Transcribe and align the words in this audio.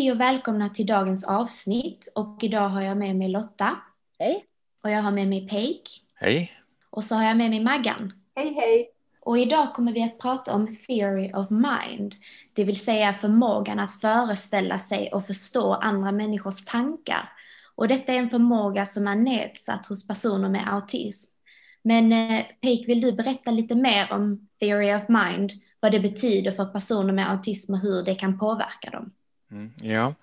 Hej 0.00 0.12
och 0.12 0.20
välkomna 0.20 0.68
till 0.68 0.86
dagens 0.86 1.24
avsnitt. 1.24 2.12
Och 2.14 2.38
idag 2.44 2.68
har 2.68 2.82
jag 2.82 2.96
med 2.96 3.16
mig 3.16 3.28
Lotta. 3.28 3.76
Hej. 4.18 4.44
Och 4.82 4.90
jag 4.90 5.02
har 5.02 5.10
med 5.10 5.28
mig 5.28 5.48
Peik. 5.48 6.04
Hej. 6.14 6.52
Och 6.90 7.04
så 7.04 7.14
har 7.14 7.24
jag 7.24 7.36
med 7.36 7.50
mig 7.50 7.60
Maggan. 7.60 8.12
Hej, 8.36 8.54
hej. 8.54 8.90
Och 9.20 9.38
idag 9.38 9.74
kommer 9.74 9.92
vi 9.92 10.02
att 10.02 10.18
prata 10.18 10.54
om 10.54 10.76
theory 10.76 11.32
of 11.32 11.50
mind, 11.50 12.14
det 12.54 12.64
vill 12.64 12.80
säga 12.80 13.12
förmågan 13.12 13.78
att 13.78 14.00
föreställa 14.00 14.78
sig 14.78 15.10
och 15.12 15.26
förstå 15.26 15.74
andra 15.74 16.12
människors 16.12 16.64
tankar. 16.64 17.32
Och 17.74 17.88
detta 17.88 18.12
är 18.12 18.18
en 18.18 18.30
förmåga 18.30 18.86
som 18.86 19.06
är 19.06 19.16
nedsatt 19.16 19.86
hos 19.86 20.08
personer 20.08 20.48
med 20.48 20.74
autism. 20.74 21.36
Men 21.82 22.12
eh, 22.12 22.44
Peik, 22.60 22.88
vill 22.88 23.00
du 23.00 23.12
berätta 23.12 23.50
lite 23.50 23.74
mer 23.74 24.12
om 24.12 24.48
theory 24.60 24.94
of 24.94 25.08
mind, 25.08 25.50
vad 25.80 25.92
det 25.92 26.00
betyder 26.00 26.52
för 26.52 26.64
personer 26.64 27.12
med 27.12 27.30
autism 27.30 27.74
och 27.74 27.80
hur 27.80 28.02
det 28.02 28.14
kan 28.14 28.38
påverka 28.38 28.90
dem? 28.90 29.12
Mm, 29.50 29.72
ja. 29.82 30.14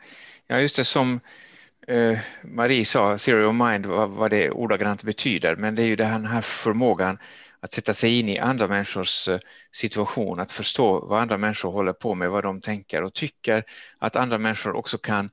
ja, 0.47 0.59
just 0.59 0.75
det 0.75 0.83
som 0.83 1.19
eh, 1.87 2.19
Marie 2.43 2.85
sa, 2.85 3.17
theory 3.17 3.45
of 3.45 3.55
mind, 3.55 3.85
vad, 3.85 4.09
vad 4.09 4.31
det 4.31 4.51
ordagrant 4.51 5.03
betyder, 5.03 5.55
men 5.55 5.75
det 5.75 5.83
är 5.83 5.87
ju 5.87 5.95
den 5.95 6.25
här 6.25 6.41
förmågan 6.41 7.17
att 7.59 7.71
sätta 7.71 7.93
sig 7.93 8.19
in 8.19 8.29
i 8.29 8.39
andra 8.39 8.67
människors 8.67 9.27
eh, 9.27 9.39
situation, 9.71 10.39
att 10.39 10.51
förstå 10.51 11.05
vad 11.05 11.21
andra 11.21 11.37
människor 11.37 11.71
håller 11.71 11.93
på 11.93 12.15
med, 12.15 12.29
vad 12.29 12.43
de 12.43 12.61
tänker 12.61 13.03
och 13.03 13.13
tycker, 13.13 13.63
att 13.97 14.15
andra 14.15 14.37
människor 14.37 14.75
också 14.75 14.97
kan 14.97 15.29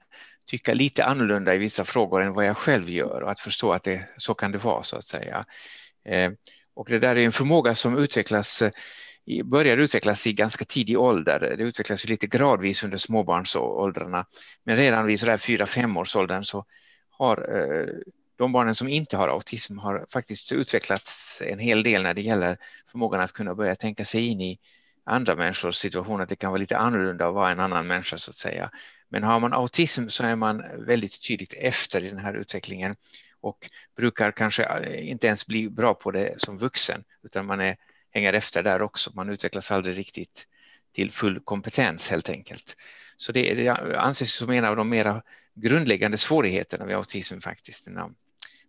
tycka 0.46 0.74
lite 0.74 1.04
annorlunda 1.04 1.54
i 1.54 1.58
vissa 1.58 1.84
frågor 1.84 2.22
än 2.22 2.32
vad 2.32 2.46
jag 2.46 2.56
själv 2.56 2.90
gör 2.90 3.22
och 3.22 3.30
att 3.30 3.40
förstå 3.40 3.72
att 3.72 3.82
det, 3.82 4.08
så 4.16 4.34
kan 4.34 4.52
det 4.52 4.58
vara 4.58 4.82
så 4.82 4.96
att 4.96 5.04
säga. 5.04 5.44
Eh, 6.04 6.32
och 6.74 6.86
det 6.90 6.98
där 6.98 7.16
är 7.16 7.24
en 7.24 7.32
förmåga 7.32 7.74
som 7.74 7.98
utvecklas 7.98 8.62
eh, 8.62 8.70
börjar 9.44 9.76
utvecklas 9.76 10.26
i 10.26 10.32
ganska 10.32 10.64
tidig 10.64 10.98
ålder. 10.98 11.54
Det 11.58 11.62
utvecklas 11.62 12.04
ju 12.04 12.08
lite 12.08 12.26
gradvis 12.26 12.84
under 12.84 12.98
småbarnsåldrarna. 12.98 14.26
Men 14.64 14.76
redan 14.76 15.06
vid 15.06 15.20
sådär 15.20 15.36
4-5 15.36 16.00
års 16.00 16.16
åldern 16.16 16.44
så 16.44 16.64
har 17.10 17.56
eh, 17.56 17.86
de 18.36 18.52
barnen 18.52 18.74
som 18.74 18.88
inte 18.88 19.16
har 19.16 19.28
autism 19.28 19.78
har 19.78 20.06
faktiskt 20.12 20.52
utvecklats 20.52 21.42
en 21.46 21.58
hel 21.58 21.82
del 21.82 22.02
när 22.02 22.14
det 22.14 22.22
gäller 22.22 22.58
förmågan 22.90 23.20
att 23.20 23.32
kunna 23.32 23.54
börja 23.54 23.76
tänka 23.76 24.04
sig 24.04 24.26
in 24.26 24.40
i 24.40 24.58
andra 25.04 25.34
människors 25.34 25.76
situation, 25.76 26.20
att 26.20 26.28
det 26.28 26.36
kan 26.36 26.50
vara 26.50 26.60
lite 26.60 26.76
annorlunda 26.76 27.28
att 27.28 27.34
vara 27.34 27.50
en 27.50 27.60
annan 27.60 27.86
människa 27.86 28.18
så 28.18 28.30
att 28.30 28.36
säga. 28.36 28.70
Men 29.08 29.22
har 29.22 29.40
man 29.40 29.52
autism 29.52 30.08
så 30.08 30.24
är 30.24 30.36
man 30.36 30.64
väldigt 30.86 31.26
tydligt 31.26 31.54
efter 31.54 32.04
i 32.04 32.08
den 32.08 32.18
här 32.18 32.34
utvecklingen 32.34 32.96
och 33.40 33.58
brukar 33.96 34.32
kanske 34.32 34.64
eh, 34.64 35.10
inte 35.10 35.26
ens 35.26 35.46
bli 35.46 35.68
bra 35.70 35.94
på 35.94 36.10
det 36.10 36.34
som 36.40 36.58
vuxen, 36.58 37.04
utan 37.22 37.46
man 37.46 37.60
är, 37.60 37.76
hänger 38.14 38.32
efter 38.32 38.62
där 38.62 38.82
också. 38.82 39.10
Man 39.14 39.30
utvecklas 39.30 39.70
aldrig 39.70 39.98
riktigt 39.98 40.46
till 40.92 41.12
full 41.12 41.40
kompetens 41.40 42.08
helt 42.08 42.28
enkelt. 42.28 42.76
Så 43.16 43.32
det, 43.32 43.54
det 43.54 43.68
anses 43.96 44.32
som 44.32 44.50
en 44.50 44.64
av 44.64 44.76
de 44.76 44.88
mera 44.88 45.22
grundläggande 45.54 46.16
svårigheterna 46.16 46.84
vid 46.84 46.96
autism 46.96 47.40
faktiskt 47.40 47.88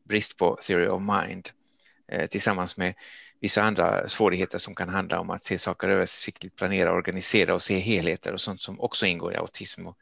brist 0.03 0.37
på 0.37 0.57
theory 0.61 0.87
of 0.87 1.01
mind 1.01 1.49
eh, 2.07 2.27
tillsammans 2.27 2.77
med 2.77 2.93
vissa 3.39 3.63
andra 3.63 4.09
svårigheter 4.09 4.57
som 4.57 4.75
kan 4.75 4.89
handla 4.89 5.19
om 5.19 5.29
att 5.29 5.43
se 5.43 5.59
saker 5.59 5.89
översiktligt, 5.89 6.55
planera, 6.55 6.93
organisera 6.93 7.53
och 7.53 7.61
se 7.61 7.79
helheter 7.79 8.33
och 8.33 8.41
sånt 8.41 8.61
som 8.61 8.79
också 8.79 9.05
ingår 9.05 9.33
i 9.33 9.37
autism 9.37 9.87
och 9.87 9.97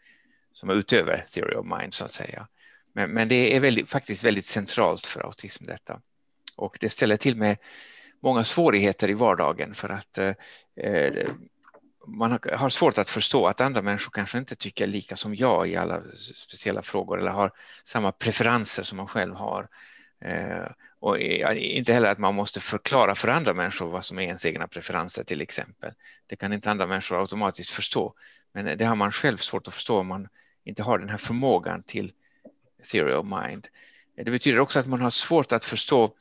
som 0.54 0.70
är 0.70 0.74
utöver 0.74 1.25
theory 1.31 1.56
of 1.56 1.66
mind 1.80 1.94
så 1.94 2.06
att 2.06 2.12
säga. 2.12 2.48
Men, 2.94 3.12
men 3.12 3.28
det 3.28 3.56
är 3.56 3.60
väldigt, 3.60 3.90
faktiskt 3.90 4.24
väldigt 4.24 4.46
centralt 4.46 5.08
för 5.08 5.25
autism 5.25 5.66
detta 5.66 6.02
och 6.56 6.78
det 6.80 6.90
ställer 6.90 7.18
till 7.18 7.38
med 7.38 7.58
många 8.24 8.44
svårigheter 8.44 9.10
i 9.10 9.14
vardagen 9.14 9.76
för 9.76 9.90
att 9.90 10.18
eh, 10.18 10.34
eh 10.76 11.28
man 12.08 12.40
har 12.54 12.70
svårt 12.70 12.98
att 12.98 13.10
förstå 13.10 13.48
att 13.48 13.62
andra 13.62 13.82
människor 13.82 14.12
kanske 14.12 14.38
inte 14.38 14.56
tycker 14.56 14.88
lika 14.88 15.16
som 15.16 15.36
jag 15.36 15.68
i 15.68 15.76
alla 15.76 16.02
speciella 16.36 16.82
frågor 16.82 17.20
eller 17.20 17.32
har 17.32 17.52
samma 17.84 18.12
preferenser 18.12 18.84
som 18.84 18.98
man 18.98 19.08
själv 19.08 19.36
har. 19.36 19.68
Eh, 20.22 20.68
och 21.00 21.20
inte 21.20 21.94
heller 21.94 22.12
att 22.12 22.18
man 22.18 22.36
måste 22.36 22.60
förklara 22.60 23.16
för 23.16 23.28
andra 23.28 23.54
människor 23.54 23.90
vad 23.90 24.06
som 24.06 24.20
är 24.20 24.24
ens 24.24 24.46
egna 24.46 24.68
preferenser 24.68 25.24
till 25.24 25.42
exempel. 25.42 25.94
Det 26.28 26.36
kan 26.36 26.54
inte 26.54 26.72
andra 26.72 26.88
människor 26.88 27.22
automatiskt 27.22 27.72
förstå. 27.72 28.14
Men 28.54 28.78
det 28.78 28.86
har 28.86 28.96
man 28.96 29.12
själv 29.12 29.38
svårt 29.38 29.68
att 29.68 29.74
förstå 29.74 30.00
om 30.00 30.08
man 30.08 30.28
inte 30.64 30.84
har 30.84 31.00
den 31.00 31.10
här 31.10 31.18
förmågan 31.18 31.84
till 31.84 32.12
theory 32.92 33.14
of 33.14 33.26
mind. 33.26 33.68
Eh, 34.18 34.26
det 34.26 34.32
betyder 34.32 34.60
också 34.60 34.80
att 34.80 34.88
man 34.88 35.02
har 35.02 35.10
svårt 35.10 35.52
att 35.52 35.66
förstå 35.66 36.14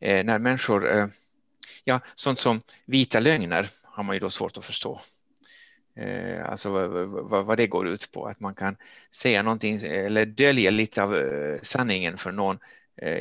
eh, 0.00 0.24
när 0.24 0.38
människor, 0.38 0.96
eh, 0.96 1.06
ja, 1.86 2.00
sånt 2.14 2.40
som 2.40 2.60
vita 2.84 3.20
lögner 3.20 3.66
har 3.82 4.02
man 4.02 4.16
ju 4.16 4.20
då 4.20 4.30
svårt 4.30 4.56
att 4.56 4.64
förstå. 4.64 5.00
Eh, 5.96 6.50
alltså 6.50 6.70
vad, 6.70 7.46
vad, 7.46 7.58
det 7.58 7.66
går 7.66 7.88
ut 7.88 8.12
på, 8.12 8.26
att 8.26 8.40
man 8.40 8.54
kan 8.54 8.76
säga 9.10 9.42
någonting 9.42 9.78
eller 9.82 10.26
dölja 10.26 10.70
lite 10.70 11.02
av 11.02 11.16
eh, 11.16 11.58
sanningen 11.62 12.18
för 12.18 12.32
någon 12.32 12.58
Eh, 13.02 13.20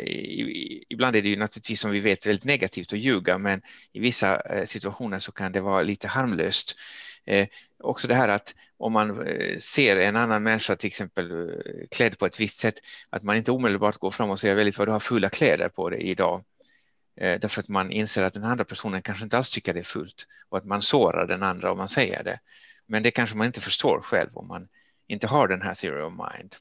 ibland 0.89 1.15
är 1.15 1.21
det 1.21 1.29
ju 1.29 1.35
naturligtvis 1.35 1.79
som 1.79 1.91
vi 1.91 1.99
vet 1.99 2.27
väldigt 2.27 2.43
negativt 2.43 2.93
att 2.93 2.99
ljuga, 2.99 3.37
men 3.37 3.61
i 3.91 3.99
vissa 3.99 4.41
eh, 4.41 4.65
situationer 4.65 5.19
så 5.19 5.31
kan 5.31 5.51
det 5.51 5.61
vara 5.61 5.81
lite 5.81 6.07
harmlöst. 6.07 6.75
Eh, 7.25 7.47
också 7.79 8.07
det 8.07 8.15
här 8.15 8.27
att 8.27 8.55
om 8.77 8.93
man 8.93 9.27
eh, 9.27 9.57
ser 9.57 9.95
en 9.95 10.15
annan 10.15 10.43
människa 10.43 10.75
till 10.75 10.87
exempel 10.87 11.51
klädd 11.91 12.17
på 12.17 12.25
ett 12.25 12.39
visst 12.39 12.59
sätt, 12.59 12.75
att 13.09 13.23
man 13.23 13.37
inte 13.37 13.51
omedelbart 13.51 13.97
går 13.97 14.11
fram 14.11 14.29
och 14.29 14.39
säger 14.39 14.55
väldigt 14.55 14.77
vad 14.77 14.87
du 14.87 14.91
har 14.91 14.99
fula 14.99 15.29
kläder 15.29 15.69
på 15.69 15.89
dig 15.89 16.01
idag. 16.01 16.43
Därför 17.15 17.61
att 17.61 17.69
man 17.69 17.91
inser 17.91 18.23
att 18.23 18.33
den 18.33 18.43
andra 18.43 18.65
personen 18.65 19.01
kanske 19.01 19.23
inte 19.23 19.37
alls 19.37 19.49
tycker 19.49 19.73
det 19.73 19.79
är 19.79 19.83
fult 19.83 20.27
och 20.49 20.57
att 20.57 20.65
man 20.65 20.81
sårar 20.81 21.27
den 21.27 21.43
andra 21.43 21.71
om 21.71 21.77
man 21.77 21.87
säger 21.87 22.23
det. 22.23 22.39
Men 22.85 23.03
det 23.03 23.11
kanske 23.11 23.37
man 23.37 23.47
inte 23.47 23.61
förstår 23.61 24.01
själv 24.01 24.37
om 24.37 24.47
man 24.47 24.67
inte 25.07 25.27
har 25.27 25.47
den 25.47 25.61
här 25.61 25.73
theory 25.73 26.01
of 26.01 26.13
mind. 26.13 26.55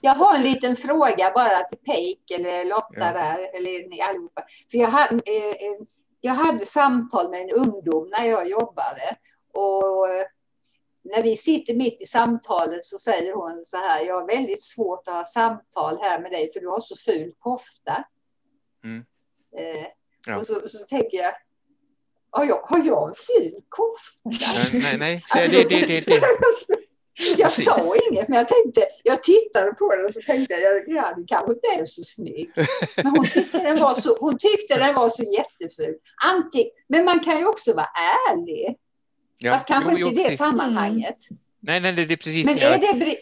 Jag 0.00 0.14
har 0.14 0.34
en 0.34 0.42
liten 0.42 0.76
fråga 0.76 1.32
bara 1.34 1.62
till 1.62 1.78
Peik 1.78 2.30
eller 2.30 2.64
Lotta 2.64 2.94
ja. 2.94 3.12
där, 3.12 3.56
eller 3.56 3.88
ni 3.88 4.00
allihopa. 4.00 4.42
För 4.70 4.78
jag, 4.78 4.88
hade, 4.88 5.14
eh, 5.14 5.66
eh, 5.66 5.80
jag 6.20 6.34
hade 6.34 6.66
samtal 6.66 7.30
med 7.30 7.40
en 7.40 7.50
ungdom 7.50 8.08
när 8.18 8.24
jag 8.24 8.48
jobbade. 8.48 9.16
Och 9.52 10.06
när 11.02 11.22
vi 11.22 11.36
sitter 11.36 11.74
mitt 11.74 12.02
i 12.02 12.06
samtalet 12.06 12.84
så 12.84 12.98
säger 12.98 13.34
hon 13.34 13.64
så 13.64 13.76
här, 13.76 14.04
jag 14.04 14.14
har 14.20 14.26
väldigt 14.26 14.62
svårt 14.62 15.08
att 15.08 15.14
ha 15.14 15.24
samtal 15.24 15.98
här 16.00 16.20
med 16.20 16.30
dig 16.30 16.52
för 16.52 16.60
du 16.60 16.68
har 16.68 16.80
så 16.80 16.96
ful 16.96 17.32
kofta. 17.38 18.04
Mm. 18.84 19.04
Eh, 19.56 19.86
ja. 20.26 20.38
Och 20.38 20.46
så, 20.46 20.68
så 20.68 20.78
tänker 20.78 21.18
jag, 21.18 21.32
har 22.30 22.44
jag, 22.44 22.60
har 22.62 22.86
jag 22.86 23.08
en 23.08 23.14
ful 23.14 23.60
kofta? 23.68 24.46
Nej, 24.72 24.98
nej, 24.98 25.24
alltså, 25.28 25.50
det, 25.50 25.64
det, 25.64 25.86
det, 25.86 26.00
det. 26.00 26.20
Jag 27.38 27.52
sa 27.52 27.94
inget, 28.10 28.28
men 28.28 28.38
jag 28.38 28.48
tänkte, 28.48 28.86
jag 29.02 29.22
tittade 29.22 29.72
på 29.72 29.94
den 29.94 30.04
och 30.06 30.12
så 30.12 30.20
tänkte 30.20 30.54
jag, 30.54 30.88
ja, 30.88 31.14
det 31.16 31.24
kanske 31.26 31.52
inte 31.52 31.66
är 31.80 31.84
så 31.84 32.04
snygg. 32.04 32.50
Men 32.96 33.06
hon 33.06 33.28
tyckte 33.28 33.58
den 33.58 33.80
var 33.80 33.94
så, 33.94 34.16
hon 34.20 34.38
tyckte 34.38 34.78
den 34.78 34.94
var 34.94 35.10
så 35.10 35.22
jätteful. 35.22 35.94
Anti, 36.24 36.70
men 36.88 37.04
man 37.04 37.20
kan 37.20 37.38
ju 37.38 37.46
också 37.46 37.74
vara 37.74 37.88
ärlig. 38.30 38.76
Ja, 39.38 39.52
Fast 39.52 39.68
kanske 39.68 39.96
jo, 39.98 40.08
inte 40.08 40.22
i 40.22 40.24
det 40.24 40.36
sammanhanget. 40.36 41.16
Nej, 41.60 41.80
nej, 41.80 41.92
det 41.92 42.02
är 42.02 42.16
precis 42.16 42.46
Men 42.46 42.58
är 42.58 42.78
det... 42.78 43.16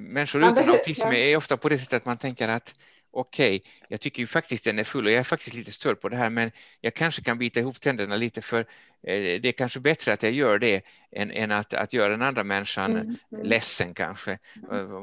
Människor 0.00 0.44
utan 0.44 0.70
autism 0.70 1.08
är 1.08 1.36
ofta 1.36 1.56
på 1.56 1.68
det 1.68 1.78
sättet 1.78 1.96
att 1.96 2.04
man 2.04 2.18
tänker 2.18 2.48
att 2.48 2.74
okej, 3.12 3.56
okay, 3.56 3.70
jag 3.88 4.00
tycker 4.00 4.22
ju 4.22 4.26
faktiskt 4.26 4.64
den 4.64 4.78
är 4.78 4.84
full 4.84 5.06
och 5.06 5.12
jag 5.12 5.18
är 5.18 5.24
faktiskt 5.24 5.56
lite 5.56 5.72
störd 5.72 6.00
på 6.00 6.08
det 6.08 6.16
här, 6.16 6.30
men 6.30 6.50
jag 6.80 6.94
kanske 6.94 7.22
kan 7.22 7.38
bita 7.38 7.60
ihop 7.60 7.80
tänderna 7.80 8.16
lite 8.16 8.42
för 8.42 8.60
eh, 9.02 9.40
det 9.40 9.48
är 9.48 9.52
kanske 9.52 9.80
bättre 9.80 10.12
att 10.12 10.22
jag 10.22 10.32
gör 10.32 10.58
det 10.58 10.82
än, 11.12 11.30
än 11.30 11.50
att, 11.50 11.74
att 11.74 11.92
göra 11.92 12.08
den 12.08 12.22
andra 12.22 12.44
människan 12.44 12.90
mm, 12.90 13.16
mm. 13.32 13.46
ledsen 13.46 13.94
kanske 13.94 14.38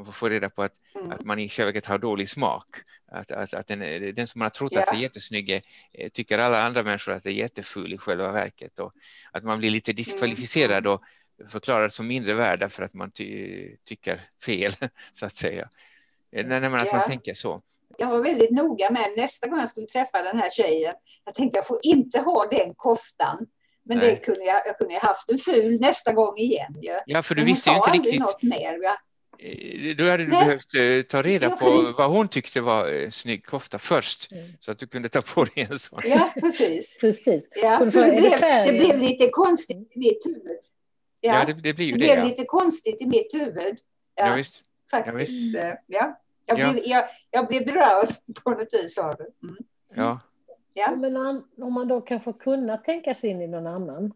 och 0.08 0.14
få 0.14 0.28
reda 0.28 0.50
på 0.50 0.62
att, 0.62 0.74
mm. 0.94 1.12
att 1.12 1.24
man 1.24 1.38
i 1.38 1.48
själva 1.48 1.80
har 1.84 1.98
dålig 1.98 2.28
smak. 2.28 2.76
Att, 3.12 3.32
att, 3.32 3.54
att 3.54 3.66
den, 3.66 3.78
den 4.14 4.26
som 4.26 4.38
man 4.38 4.44
har 4.44 4.50
trott 4.50 4.72
yeah. 4.72 4.88
att 4.88 4.94
är 4.94 5.00
jättesnygg 5.00 5.50
är, 5.50 6.08
tycker 6.08 6.38
alla 6.38 6.62
andra 6.62 6.82
människor 6.82 7.12
att 7.12 7.22
det 7.22 7.30
är 7.30 7.34
jätteful 7.34 7.92
i 7.92 7.98
själva 7.98 8.32
verket 8.32 8.78
och 8.78 8.92
att 9.32 9.44
man 9.44 9.58
blir 9.58 9.70
lite 9.70 9.92
diskvalificerad 9.92 10.86
mm. 10.86 10.92
och 10.92 11.02
förklarad 11.48 11.92
som 11.92 12.06
mindre 12.06 12.34
värd 12.34 12.72
för 12.72 12.82
att 12.82 12.94
man 12.94 13.10
ty, 13.10 13.76
tycker 13.84 14.20
fel 14.46 14.72
så 15.12 15.26
att 15.26 15.32
säga. 15.32 15.68
När 16.32 16.60
man, 16.60 16.74
att 16.74 16.86
yeah. 16.86 16.96
man 16.96 17.06
tänker 17.06 17.34
så 17.34 17.60
jag 18.00 18.10
var 18.10 18.20
väldigt 18.20 18.50
noga 18.50 18.90
med 18.90 19.06
nästa 19.16 19.48
gång 19.48 19.58
jag 19.58 19.68
skulle 19.68 19.86
träffa 19.86 20.22
den 20.22 20.38
här 20.38 20.50
tjejen. 20.50 20.94
Jag 21.24 21.34
tänkte 21.34 21.58
jag 21.58 21.66
får 21.66 21.80
inte 21.82 22.20
ha 22.20 22.46
den 22.50 22.74
koftan. 22.74 23.46
Men 23.84 23.98
det 23.98 24.16
kunde 24.16 24.44
jag, 24.44 24.62
jag 24.66 24.78
kunde 24.78 24.94
ha 24.94 25.00
haft 25.00 25.30
en 25.30 25.38
ful 25.38 25.80
nästa 25.80 26.12
gång 26.12 26.36
igen. 26.38 26.76
Ja, 26.80 27.00
ja 27.06 27.22
för 27.22 27.34
du 27.34 27.44
visste 27.44 27.70
ju 27.70 27.76
inte 27.76 27.90
riktigt. 27.90 28.20
Något 28.20 28.42
mer. 28.42 28.78
Jag, 28.82 28.96
eh, 29.38 29.96
då 29.96 30.10
hade 30.10 30.24
du 30.24 30.30
Nej. 30.30 30.44
behövt 30.44 30.74
uh, 30.74 31.02
ta 31.02 31.22
reda 31.22 31.46
ja, 31.46 31.56
på 31.56 31.82
det... 31.82 31.92
vad 31.92 32.10
hon 32.10 32.28
tyckte 32.28 32.60
var 32.60 32.92
uh, 32.92 33.10
snygg 33.10 33.46
kofta 33.46 33.78
först. 33.78 34.32
Mm. 34.32 34.44
Så 34.60 34.72
att 34.72 34.78
du 34.78 34.86
kunde 34.86 35.08
ta 35.08 35.22
på 35.22 35.44
dig 35.44 35.68
en 35.70 35.78
sån. 35.78 36.02
Ja, 36.04 36.32
precis. 36.40 36.98
precis. 37.00 37.42
Ja, 37.62 37.78
så 37.78 38.00
det, 38.00 38.10
blev, 38.10 38.40
det 38.40 38.72
blev 38.78 38.98
lite 38.98 39.28
konstigt 39.28 39.92
i 39.94 39.98
mitt 39.98 40.26
huvud. 40.26 40.58
Ja, 41.20 41.38
ja 41.38 41.44
det, 41.44 41.52
det, 41.52 41.74
blir 41.74 41.86
ju 41.86 41.92
det. 41.92 41.98
Det 41.98 42.04
blev 42.04 42.18
ja. 42.18 42.24
lite 42.24 42.44
konstigt 42.44 42.96
i 43.00 43.06
mitt 43.06 43.34
huvud. 43.34 43.78
Ja, 44.14 44.26
ja 44.26 44.34
visst. 44.34 44.62
Faktiskt. 44.90 45.12
Ja, 45.12 45.18
visst. 45.18 45.56
ja. 45.86 46.20
Jag, 46.50 46.58
ja. 46.58 46.72
blev, 46.72 46.84
jag, 46.86 47.04
jag 47.30 47.48
blev 47.48 47.64
berörd 47.64 48.08
på 48.44 48.50
något 48.50 48.74
vis 48.74 48.98
av 48.98 49.14
det. 49.16 49.46
Mm. 49.46 49.56
Ja. 49.94 50.20
ja. 50.74 50.96
Men 50.96 51.16
om 51.62 51.72
man 51.72 51.88
då 51.88 52.00
kanske 52.00 52.32
kunnat 52.32 52.84
tänka 52.84 53.14
sig 53.14 53.30
in 53.30 53.42
i 53.42 53.46
någon 53.46 53.66
annan. 53.66 54.12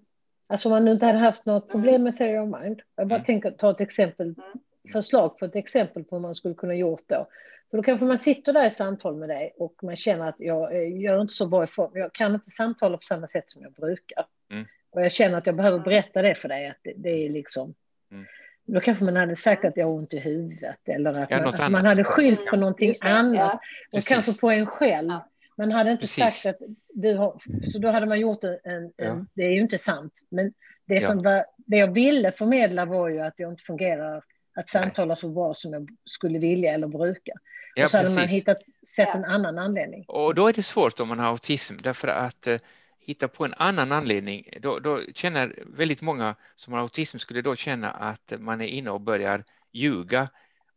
Alltså 0.47 0.69
om 0.69 0.73
man 0.73 0.89
inte 0.89 1.07
hade 1.07 1.19
haft 1.19 1.47
något 1.47 1.71
problem 1.71 1.95
mm. 1.95 2.03
med 2.03 2.17
theory 2.17 2.39
of 2.39 2.61
mind. 2.61 2.83
Jag 2.97 3.09
bara 3.09 3.15
mm. 3.15 3.27
tänker 3.27 3.51
ta 3.51 3.71
ett 3.71 3.81
exempel, 3.81 4.27
mm. 4.27 4.59
förslag 4.93 5.39
på 5.39 5.45
ett 5.45 5.57
exempel 5.57 6.05
på 6.05 6.17
hur 6.17 6.21
man 6.21 6.35
skulle 6.35 6.55
kunna 6.55 6.75
gjort 6.75 7.03
då. 7.07 7.27
För 7.71 7.77
då 7.77 7.83
kanske 7.83 8.07
man 8.07 8.19
sitter 8.19 8.53
där 8.53 8.67
i 8.67 8.71
samtal 8.71 9.17
med 9.17 9.29
dig 9.29 9.55
och 9.59 9.75
man 9.83 9.97
känner 9.97 10.29
att 10.29 10.35
jag 10.39 10.77
eh, 10.77 11.01
gör 11.01 11.21
inte 11.21 11.35
så 11.35 11.47
bra 11.47 11.65
ifrån 11.65 11.91
Jag 11.95 12.13
kan 12.13 12.35
inte 12.35 12.51
samtala 12.51 12.97
på 12.97 13.03
samma 13.03 13.29
sätt 13.29 13.45
som 13.49 13.63
jag 13.63 13.73
brukar. 13.73 14.27
Mm. 14.51 14.65
Och 14.91 15.01
jag 15.01 15.13
känner 15.13 15.39
att 15.39 15.47
jag 15.47 15.57
behöver 15.57 15.79
berätta 15.79 16.23
det 16.23 16.35
för 16.35 16.49
dig, 16.49 16.69
att 16.69 16.77
det, 16.83 16.93
det 16.97 17.11
är 17.11 17.31
liksom 17.31 17.75
mm. 18.11 18.25
Då 18.67 18.81
kanske 18.81 19.05
man 19.05 19.17
hade 19.17 19.37
sagt 19.37 19.65
att 19.65 19.77
jag 19.77 19.87
har 19.87 19.93
ont 19.93 20.15
i 20.15 20.19
huvudet 20.19 20.79
eller 20.85 21.15
att, 21.15 21.31
ja, 21.31 21.39
man, 21.39 21.49
att 21.49 21.71
man, 21.71 21.87
hade 21.87 22.05
skyllt 22.05 22.47
på 22.47 22.57
någonting 22.57 22.95
annat. 23.01 23.61
Ja, 23.91 23.99
och 23.99 24.05
kanske 24.05 24.41
på 24.41 24.51
en 24.51 24.67
själv. 24.67 25.11
Man 25.57 25.73
hade 25.73 25.91
inte 25.91 26.01
precis. 26.01 26.35
sagt 26.35 26.47
att 26.47 26.69
du 26.95 27.17
har... 27.17 27.43
Så 27.73 27.79
då 27.79 27.91
hade 27.91 28.07
man 28.07 28.21
gjort 28.21 28.45
en... 28.45 28.59
en, 28.65 28.93
ja. 28.97 29.25
Det 29.35 29.43
är 29.43 29.51
ju 29.51 29.61
inte 29.61 29.79
sant. 29.79 30.13
Men 30.31 30.53
det, 30.87 31.01
som 31.01 31.23
var, 31.23 31.45
det 31.57 31.77
jag 31.77 31.95
ville 31.95 32.33
förmedla 32.33 32.85
var 32.85 33.09
ju 33.09 33.21
att 33.21 33.35
jag 33.37 33.53
inte 33.53 33.63
fungerar 33.63 34.23
att 34.55 34.69
samtala 34.69 35.17
så 35.17 35.29
bra 35.29 35.55
som 35.55 35.73
jag 35.73 35.89
skulle 36.05 36.39
vilja 36.39 36.75
eller 36.75 36.87
bruka. 36.87 37.33
Ja, 37.75 37.85
och 37.85 37.91
så 37.91 37.99
precis. 37.99 38.11
hade 38.11 38.21
man 38.21 38.29
hittat, 38.29 38.59
sett 38.97 39.15
en 39.15 39.25
annan 39.25 39.59
anledning. 39.59 40.05
Och 40.09 40.35
då 40.35 40.49
är 40.49 40.53
det 40.53 40.63
svårt 40.63 41.01
om 41.01 41.09
man 41.09 41.19
har 41.19 41.27
autism 41.27 41.75
därför 41.83 42.09
att 42.09 42.47
eh, 42.47 42.59
hitta 43.07 43.29
på 43.29 43.45
en 43.45 43.55
annan 43.57 43.93
anledning, 43.93 44.49
då, 44.61 44.79
då, 44.79 45.03
känner 45.15 45.65
väldigt 45.67 46.03
många 46.03 46.35
som 46.55 46.73
har 46.73 46.81
autism 46.81 47.19
skulle 47.19 47.43
då 47.43 47.57
känna 47.57 47.91
att 47.91 48.33
man 48.39 48.61
är 48.61 48.67
inne 48.67 48.91
och 48.91 49.01
börjar 49.01 49.45
ljuga. 49.73 50.29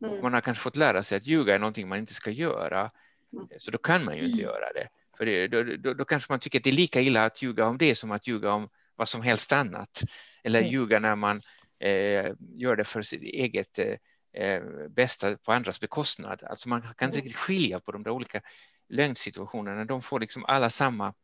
Mm. 0.04 0.22
Man 0.22 0.34
har 0.34 0.40
kanske 0.40 0.62
fått 0.62 0.76
lära 0.76 1.02
sig 1.02 1.16
att 1.16 1.26
ljuga 1.26 1.54
är 1.54 1.58
någonting 1.58 1.88
man 1.88 1.98
inte 1.98 2.14
ska 2.14 2.30
göra. 2.30 2.90
Mm. 3.32 3.48
Så 3.58 3.70
då 3.70 3.78
kan 3.78 4.04
man 4.04 4.16
ju 4.16 4.22
inte 4.22 4.42
mm. 4.42 4.52
göra 4.52 4.72
det. 4.72 4.88
För 5.18 5.26
det, 5.26 5.48
då, 5.48 5.62
då, 5.62 5.94
då, 5.94 6.04
kanske 6.04 6.32
man 6.32 6.40
tycker 6.40 6.58
att 6.58 6.64
det 6.64 6.70
är 6.70 6.74
lika 6.74 7.00
illa 7.00 7.24
att 7.24 7.42
ljuga 7.42 7.66
om 7.66 7.78
det 7.78 7.94
som 7.94 8.10
att 8.10 8.26
ljuga 8.26 8.52
om 8.52 8.68
vad 8.96 9.08
som 9.08 9.22
helst 9.22 9.52
annat. 9.52 10.02
Eller 10.44 10.58
mm. 10.58 10.72
ljuga 10.72 10.98
när 10.98 11.16
man 11.16 11.40
eh, 11.78 12.32
gör 12.54 12.76
det 12.76 12.84
för 12.84 13.02
sitt 13.02 13.22
eget 13.22 13.78
eh, 13.78 13.94
eh 14.32 14.62
bästa 14.88 15.36
på 15.36 15.52
andras 15.52 15.80
bekostnad. 15.80 16.42
Alltså 16.42 16.68
man 16.68 16.82
kan 16.82 16.90
inte 16.90 17.04
mm. 17.04 17.12
riktigt 17.12 17.36
skilja 17.36 17.80
på 17.80 17.92
de 17.92 18.02
där 18.02 18.10
olika 18.10 18.40
lögnsituationerna. 18.88 19.84
De 19.84 20.02
får 20.02 20.20
liksom 20.20 20.44
alla 20.44 20.70
samma 20.70 21.14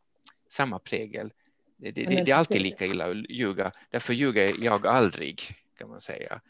samma 0.55 0.79
prägel. 0.79 1.33
Det, 1.77 1.91
det, 1.91 2.05
det, 2.05 2.25
det, 2.25 2.33
är 2.33 2.37
alltid 2.37 2.63
lika 2.63 2.87
illa 2.87 3.11
att 3.11 3.31
ljuga. 3.31 3.73
Därför 3.91 4.15
ljuger 4.15 4.65
jag 4.65 4.87
aldrig, 4.87 5.43
kan 5.79 5.89
man 5.89 6.01
säga. 6.01 6.41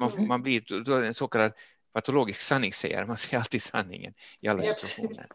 Man, 0.00 0.26
man 0.26 0.42
blir 0.42 0.84
då 0.84 0.94
en 0.94 1.14
så 1.14 1.28
kallad 1.28 1.52
patologisk 1.94 2.40
sanningssägare. 2.40 3.06
Man 3.06 3.16
säger 3.16 3.38
alltid 3.38 3.62
sanningen 3.62 4.14
i 4.40 4.48
alla 4.48 4.62
situationer. 4.62 5.26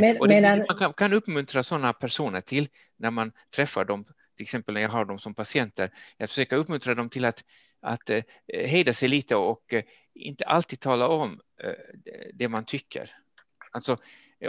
Men, 0.00 0.20
och 0.20 0.28
det, 0.28 0.64
man 0.68 0.78
kan, 0.78 0.92
kan, 0.92 1.12
uppmuntra 1.12 1.62
sådana 1.62 1.92
personer 1.92 2.40
till 2.40 2.68
när 2.96 3.10
man 3.10 3.32
träffar 3.56 3.84
dem, 3.84 4.04
till 4.36 4.44
exempel 4.44 4.74
när 4.74 4.80
jag 4.80 4.88
har 4.88 5.04
dem 5.04 5.18
som 5.18 5.34
patienter, 5.34 5.90
jag 6.16 6.28
försöker 6.28 6.56
uppmuntra 6.56 6.94
dem 6.94 7.08
till 7.08 7.24
att, 7.24 7.44
att 7.80 8.10
eh, 8.10 8.22
hejda 8.46 8.92
sig 8.92 9.08
lite 9.08 9.36
och 9.36 9.72
eh, 9.72 9.82
inte 10.14 10.44
alltid 10.44 10.80
tala 10.80 11.08
om 11.08 11.40
eh, 11.62 11.72
det 12.34 12.48
man 12.48 12.64
tycker. 12.64 13.10
Alltså, 13.72 13.96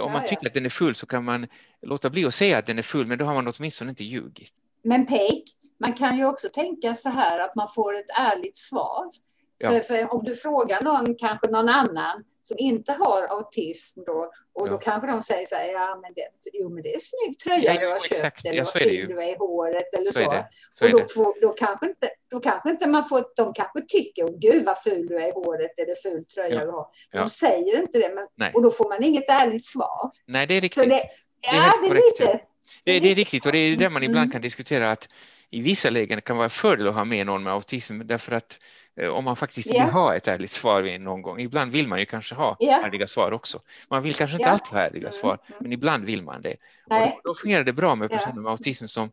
om 0.02 0.12
man 0.12 0.26
tycker 0.28 0.48
att 0.48 0.54
den 0.54 0.66
är 0.66 0.70
full 0.70 0.96
så 0.96 1.06
kan 1.06 1.24
man 1.24 1.48
låta 1.82 2.10
bli 2.10 2.26
att 2.26 2.34
säga 2.34 2.58
att 2.58 2.66
den 2.66 2.78
är 2.78 2.84
full, 2.84 3.08
men 3.08 3.18
då 3.18 3.26
har 3.26 3.34
man 3.34 3.54
åtminstone 3.58 3.90
inte 3.90 4.04
ljugit. 4.04 4.52
Men 4.84 5.06
Peik, 5.06 5.56
man 5.80 5.94
kan 5.94 6.18
ju 6.18 6.26
också 6.26 6.50
tänka 6.50 6.96
så 6.96 7.10
här 7.10 7.40
att 7.40 7.56
man 7.56 7.68
får 7.76 7.96
ett 7.96 8.10
ärligt 8.20 8.58
svar. 8.58 9.12
Ja. 9.58 9.70
För, 9.70 9.80
för, 9.80 10.14
om 10.14 10.24
du 10.24 10.36
frågar 10.36 10.82
någon, 10.82 11.16
kanske 11.16 11.52
någon 11.52 11.70
annan, 11.70 12.24
som 12.42 12.58
inte 12.60 12.92
har 12.92 13.28
autism 13.28 14.04
då, 14.06 14.32
och 14.56 14.70
då 14.70 14.78
kanske 14.78 15.08
de 15.08 15.24
säger 15.24 15.46
så 15.46 15.56
här, 15.56 15.68
ja 15.68 16.00
men 16.02 16.14
det, 16.14 16.28
jo, 16.54 16.70
men 16.70 16.84
det 16.84 16.96
är 16.96 17.00
snygg 17.00 17.40
tröja 17.40 17.74
ja, 17.74 17.80
du 17.80 17.88
har 17.88 18.00
köpt, 18.00 18.12
exakt. 18.12 18.46
eller 18.46 18.58
ja, 18.58 18.64
vad 18.64 18.84
fin 18.84 19.08
du 19.08 19.24
är 19.24 19.32
i 19.32 19.36
håret 19.36 19.94
eller 19.94 20.12
så. 20.12 20.20
så. 20.20 20.44
så 20.72 20.86
och 20.86 20.92
då, 20.92 21.08
får, 21.08 21.42
då, 21.42 21.50
kanske 21.50 21.86
inte, 21.86 22.10
då 22.32 22.40
kanske 22.40 22.70
inte 22.70 22.88
man 22.88 23.06
får, 23.10 23.24
de 23.36 23.54
kanske 23.54 23.82
tycker, 23.88 24.26
oh, 24.26 24.40
gud 24.40 24.66
vad 24.66 24.84
ful 24.84 25.08
du 25.08 25.18
är 25.18 25.28
i 25.28 25.32
håret 25.32 25.80
eller 25.80 25.96
ful 26.04 26.26
tröja 26.26 26.56
ja. 26.56 26.66
du 26.66 26.72
har. 26.72 26.88
De 27.12 27.18
ja. 27.18 27.30
säger 27.30 27.82
inte 27.82 28.00
det, 28.00 28.28
men, 28.38 28.54
och 28.56 28.62
då 28.62 28.72
får 28.72 28.90
man 28.90 29.04
inget 29.04 29.30
ärligt 29.30 29.66
svar. 29.66 30.12
Nej, 30.26 30.48
det 30.48 30.54
är 30.54 30.62
riktigt. 30.62 30.90
Det, 30.90 31.04
det 31.42 31.48
är 31.48 31.56
ja, 31.56 31.74
det 31.82 31.88
är 31.88 31.96
lite. 31.96 32.40
Det, 32.84 33.00
det 33.00 33.12
är 33.12 33.16
riktigt 33.16 33.46
och 33.46 33.52
det 33.52 33.58
är 33.58 33.76
det 33.76 33.90
man 33.90 34.04
ibland 34.04 34.24
mm. 34.24 34.32
kan 34.32 34.42
diskutera 34.42 34.92
att 34.92 35.08
i 35.54 35.62
vissa 35.62 35.90
lägen 35.90 36.22
kan 36.22 36.38
vara 36.38 36.50
fördel 36.50 36.88
att 36.88 36.96
ha 36.96 37.06
med 37.06 37.26
någon 37.26 37.44
med 37.44 37.54
autism 37.54 38.02
därför 38.06 38.32
att 38.32 38.60
eh, 38.96 39.10
om 39.10 39.24
man 39.24 39.36
faktiskt 39.36 39.74
vill 39.74 39.82
ha 39.82 40.16
ett 40.16 40.28
ärligt 40.28 40.52
svar 40.52 41.00
någon 41.00 41.22
gång, 41.22 41.40
ibland 41.40 41.72
vill 41.72 41.88
man 41.88 42.00
ju 42.00 42.06
kanske 42.06 42.36
ha 42.36 42.58
yeah. 42.60 42.86
ärliga 42.86 43.08
svar 43.08 43.32
också. 43.32 43.60
Man 43.90 44.04
vill 44.04 44.14
kanske 44.14 44.36
inte 44.36 44.44
yeah. 44.44 44.54
alltid 44.54 44.74
ha 44.74 44.82
ärliga 44.82 45.08
mm. 45.08 45.14
svar, 45.14 45.38
mm. 45.48 45.58
men 45.60 45.74
ibland 45.74 46.06
vill 46.06 46.24
man 46.24 46.42
det. 46.42 46.56
Och 46.86 46.96
då, 46.96 47.22
då 47.24 47.36
fungerar 47.36 47.64
det 47.64 47.74
bra 47.74 47.96
med 47.96 48.10
personer 48.10 48.42
med 48.42 48.52
autism 48.52 48.88
som, 48.88 49.12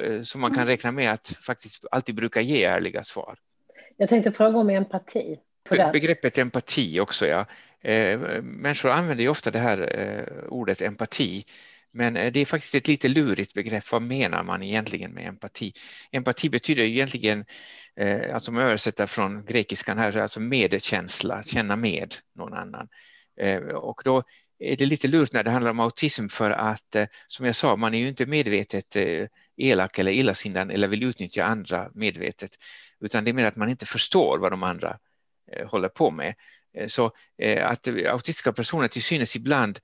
eh, 0.00 0.22
som 0.22 0.40
man 0.40 0.50
kan 0.50 0.62
mm. 0.62 0.68
räkna 0.68 0.92
med 0.92 1.12
att 1.12 1.26
faktiskt 1.26 1.84
alltid 1.90 2.14
brukar 2.14 2.40
ge 2.40 2.64
ärliga 2.64 3.04
svar. 3.04 3.38
Jag 3.96 4.08
tänkte 4.08 4.32
fråga 4.32 4.58
om 4.58 4.70
empati. 4.70 5.38
Be 5.70 5.90
begreppet 5.92 6.38
empati 6.38 7.00
också, 7.00 7.26
ja. 7.26 7.46
Eh, 7.80 8.18
människor 8.42 8.90
använder 8.90 9.24
ju 9.24 9.30
ofta 9.30 9.50
det 9.50 9.58
här 9.58 9.98
eh, 9.98 10.48
ordet 10.48 10.82
empati 10.82 11.44
men 11.92 12.16
eh, 12.16 12.32
det 12.32 12.40
är 12.40 12.46
faktiskt 12.46 12.74
ett 12.74 12.88
lite 12.88 13.08
lurigt 13.08 13.54
begrepp. 13.54 13.92
Vad 13.92 14.02
menar 14.02 14.42
man 14.42 14.62
egentligen 14.62 15.12
med 15.12 15.28
empati? 15.28 15.72
Empati 16.10 16.48
betyder 16.48 16.82
egentligen, 16.82 17.44
eh, 17.96 18.34
alltså 18.34 18.50
om 18.50 18.56
jag 18.56 18.66
översätter 18.66 19.06
från 19.06 19.44
grekiskan 19.44 19.98
här, 19.98 20.16
alltså 20.16 20.40
medkänsla, 20.40 21.42
känna 21.42 21.76
med 21.76 22.14
någon 22.34 22.54
annan. 22.54 22.88
Eh, 23.40 23.58
och 23.60 24.02
då 24.04 24.22
är 24.58 24.76
det 24.76 24.86
lite 24.86 25.08
lurt 25.08 25.32
när 25.32 25.42
det 25.42 25.50
handlar 25.50 25.70
om 25.70 25.80
autism 25.80 26.28
för 26.28 26.50
att, 26.50 26.96
eh, 26.96 27.06
som 27.28 27.46
jag 27.46 27.56
sa, 27.56 27.76
man 27.76 27.94
är 27.94 27.98
ju 27.98 28.08
inte 28.08 28.26
medvetet 28.26 28.96
eh, 28.96 29.26
elak 29.56 29.98
eller 29.98 30.12
illasinnad 30.12 30.70
eller 30.70 30.88
vill 30.88 31.02
utnyttja 31.02 31.44
andra 31.44 31.90
medvetet, 31.94 32.50
utan 33.00 33.24
det 33.24 33.30
är 33.30 33.32
mer 33.32 33.44
att 33.44 33.56
man 33.56 33.70
inte 33.70 33.86
förstår 33.86 34.38
vad 34.38 34.52
de 34.52 34.62
andra 34.62 34.98
eh, 35.52 35.68
håller 35.68 35.88
på 35.88 36.10
med. 36.10 36.34
Eh, 36.74 36.86
så 36.86 37.12
att 37.62 37.88
autistiska 37.88 38.52
personer 38.52 38.88
till 38.88 39.02
synes 39.02 39.36
ibland 39.36 39.78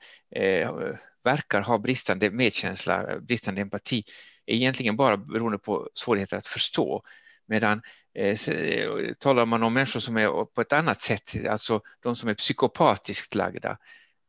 verkar 1.28 1.60
ha 1.60 1.78
bristande 1.78 2.30
medkänsla, 2.30 3.20
bristande 3.20 3.60
empati, 3.60 4.04
är 4.46 4.54
egentligen 4.54 4.96
bara 4.96 5.16
beroende 5.16 5.58
på 5.58 5.88
svårigheter 5.94 6.36
att 6.36 6.46
förstå. 6.46 7.02
Medan 7.46 7.82
eh, 8.14 8.38
talar 9.18 9.46
man 9.46 9.62
om 9.62 9.74
människor 9.74 10.00
som 10.00 10.16
är 10.16 10.44
på 10.44 10.60
ett 10.60 10.72
annat 10.72 11.00
sätt, 11.00 11.46
alltså 11.48 11.80
de 12.02 12.16
som 12.16 12.28
är 12.28 12.34
psykopatiskt 12.34 13.34
lagda, 13.34 13.78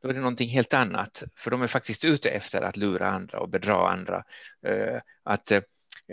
då 0.01 0.09
är 0.09 0.13
det 0.13 0.19
någonting 0.19 0.49
helt 0.49 0.73
annat. 0.73 1.23
För 1.35 1.51
de 1.51 1.61
är 1.61 1.67
faktiskt 1.67 2.05
ute 2.05 2.29
efter 2.29 2.61
att 2.61 2.77
lura 2.77 3.09
andra 3.09 3.39
och 3.39 3.49
bedra 3.49 3.89
andra. 3.89 4.23
Eh, 4.65 4.99
att 5.23 5.51
eh, 5.51 5.61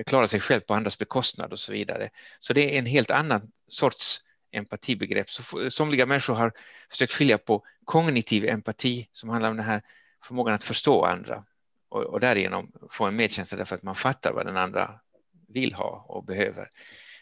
klara 0.07 0.26
sig 0.26 0.40
själv 0.40 0.61
på 0.61 0.75
andras 0.75 0.99
bekostnad 0.99 1.52
och 1.52 1.59
så 1.59 1.73
vidare. 1.73 2.11
Så 2.38 2.52
det 2.52 2.75
är 2.75 2.78
en 2.78 2.87
helt 2.87 3.11
annan 3.11 3.50
sorts 3.69 4.21
empatibegrepp. 4.52 5.31
Så 5.31 5.71
somliga 5.71 6.07
människor 6.07 6.35
har 6.35 6.52
försökt 6.90 7.12
skilja 7.12 7.38
på 7.38 7.64
kognitiv 7.85 8.45
empati 8.45 9.09
som 9.12 9.28
handlar 9.28 9.50
om 9.50 9.57
den 9.57 9.66
här 9.66 9.83
förmågan 10.26 10.54
att 10.54 10.64
förstå 10.64 11.04
andra 11.04 11.45
och, 11.88 12.02
och 12.02 12.21
därigenom 12.21 12.73
få 12.90 13.04
en 13.04 13.16
medkänsla 13.16 13.59
därför 13.59 13.76
att 13.76 13.83
man 13.83 13.95
fattar 13.95 14.33
vad 14.33 14.47
den 14.47 14.56
andra 14.56 15.00
vill 15.49 15.75
ha 15.75 16.04
och 16.09 16.25
behöver. 16.25 16.71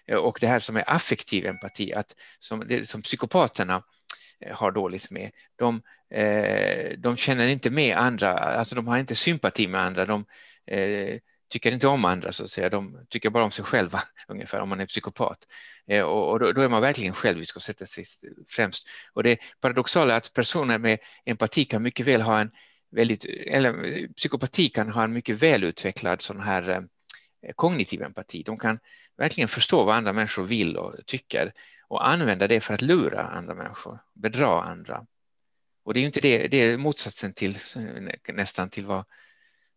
Eh, 0.06 0.16
och 0.16 0.38
det 0.40 0.46
här 0.46 0.58
som 0.58 0.76
är 0.76 0.90
affektiv 0.90 1.46
empati, 1.46 1.92
att 1.92 2.16
som, 2.38 2.64
det, 2.68 2.88
som 2.88 3.02
psykopaterna 3.02 3.82
eh, 4.40 4.56
har 4.56 4.70
dåligt 4.70 5.10
med. 5.10 5.30
De, 5.56 5.82
eh, 6.10 6.98
de 6.98 7.16
känner 7.16 7.46
inte 7.46 7.70
med 7.70 7.96
andra, 7.96 8.32
alltså 8.32 8.74
de 8.74 8.86
har 8.86 8.98
inte 8.98 9.14
sympati 9.14 9.66
med 9.66 9.80
andra. 9.80 10.06
De 10.06 10.24
tycker 11.50 11.72
inte 11.72 11.88
om 11.88 12.04
andra 12.04 12.32
så 12.32 12.44
att 12.44 12.50
säga. 12.50 12.68
De 12.68 13.06
tycker 13.08 13.30
bara 13.30 13.44
om 13.44 13.50
sig 13.50 13.64
själva 13.64 14.02
ungefär 14.28 14.60
om 14.60 14.68
man 14.68 14.80
är 14.80 14.86
psykopat. 14.86 15.38
Och, 16.04 16.30
och 16.30 16.38
då, 16.38 16.52
då, 16.52 16.60
är 16.60 16.68
man 16.68 16.82
verkligen 16.82 17.14
självisk 17.14 17.56
och 17.56 17.62
sätter 17.62 17.86
sig 17.86 18.04
främst. 18.48 18.88
Och 19.12 19.22
det 19.22 19.38
paradoxala 19.60 20.14
är 20.14 20.18
att 20.18 20.32
personer 20.32 20.78
med 20.78 20.98
empati 21.24 21.64
kan 21.64 21.82
mycket 21.82 22.06
väl 22.06 22.22
ha 22.22 22.40
en 22.40 22.50
väldigt, 22.94 23.24
eller 23.46 24.08
psykopati 24.08 24.68
kan 24.68 24.88
ha 24.88 25.04
en 25.04 25.12
mycket 25.12 25.42
välutvecklad 25.42 26.22
sån 26.22 26.40
här 26.40 26.70
eh, 26.70 27.52
kognitiv 27.56 28.02
empati. 28.02 28.42
De 28.42 28.58
kan 28.58 28.78
verkligen 29.16 29.48
förstå 29.48 29.84
vad 29.84 29.96
andra 29.96 30.12
människor 30.12 30.42
vill 30.42 30.76
och 30.76 31.06
tycker 31.06 31.52
och 31.88 32.08
använda 32.08 32.48
det 32.48 32.60
för 32.60 32.74
att 32.74 32.82
lura 32.82 33.22
andra 33.22 33.54
människor, 33.54 33.98
bedra 34.14 34.62
andra. 34.62 35.06
Och 35.84 35.94
det 35.94 35.98
är 35.98 36.02
ju 36.02 36.06
inte 36.06 36.20
det, 36.20 36.48
det 36.48 36.56
är 36.56 36.76
motsatsen 36.76 37.32
till 37.32 37.58
eh, 37.76 38.34
nästan 38.34 38.70
till 38.70 38.86
vad 38.86 39.04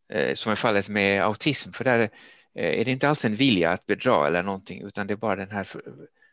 eh, 0.09 0.33
som 0.33 0.51
är 0.51 0.55
fallet 0.55 0.89
med 0.89 1.23
autism, 1.23 1.71
för 1.71 1.83
där 1.83 2.09
är 2.53 2.85
det 2.85 2.91
inte 2.91 3.09
alls 3.09 3.25
en 3.25 3.35
vilja 3.35 3.71
att 3.71 3.85
bedra 3.85 4.27
eller 4.27 4.43
någonting, 4.43 4.81
utan 4.81 5.07
det 5.07 5.13
är 5.13 5.15
bara 5.15 5.35
den 5.35 5.51
här 5.51 5.67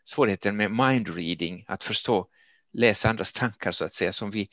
svårigheten 0.04 0.56
med 0.56 0.70
mind 0.70 1.16
reading, 1.16 1.64
att 1.68 1.84
förstå, 1.84 2.28
läsa 2.74 3.08
andras 3.08 3.32
tankar 3.32 3.72
så 3.72 3.84
att 3.84 3.92
säga, 3.92 4.12
som 4.12 4.30
vi 4.30 4.48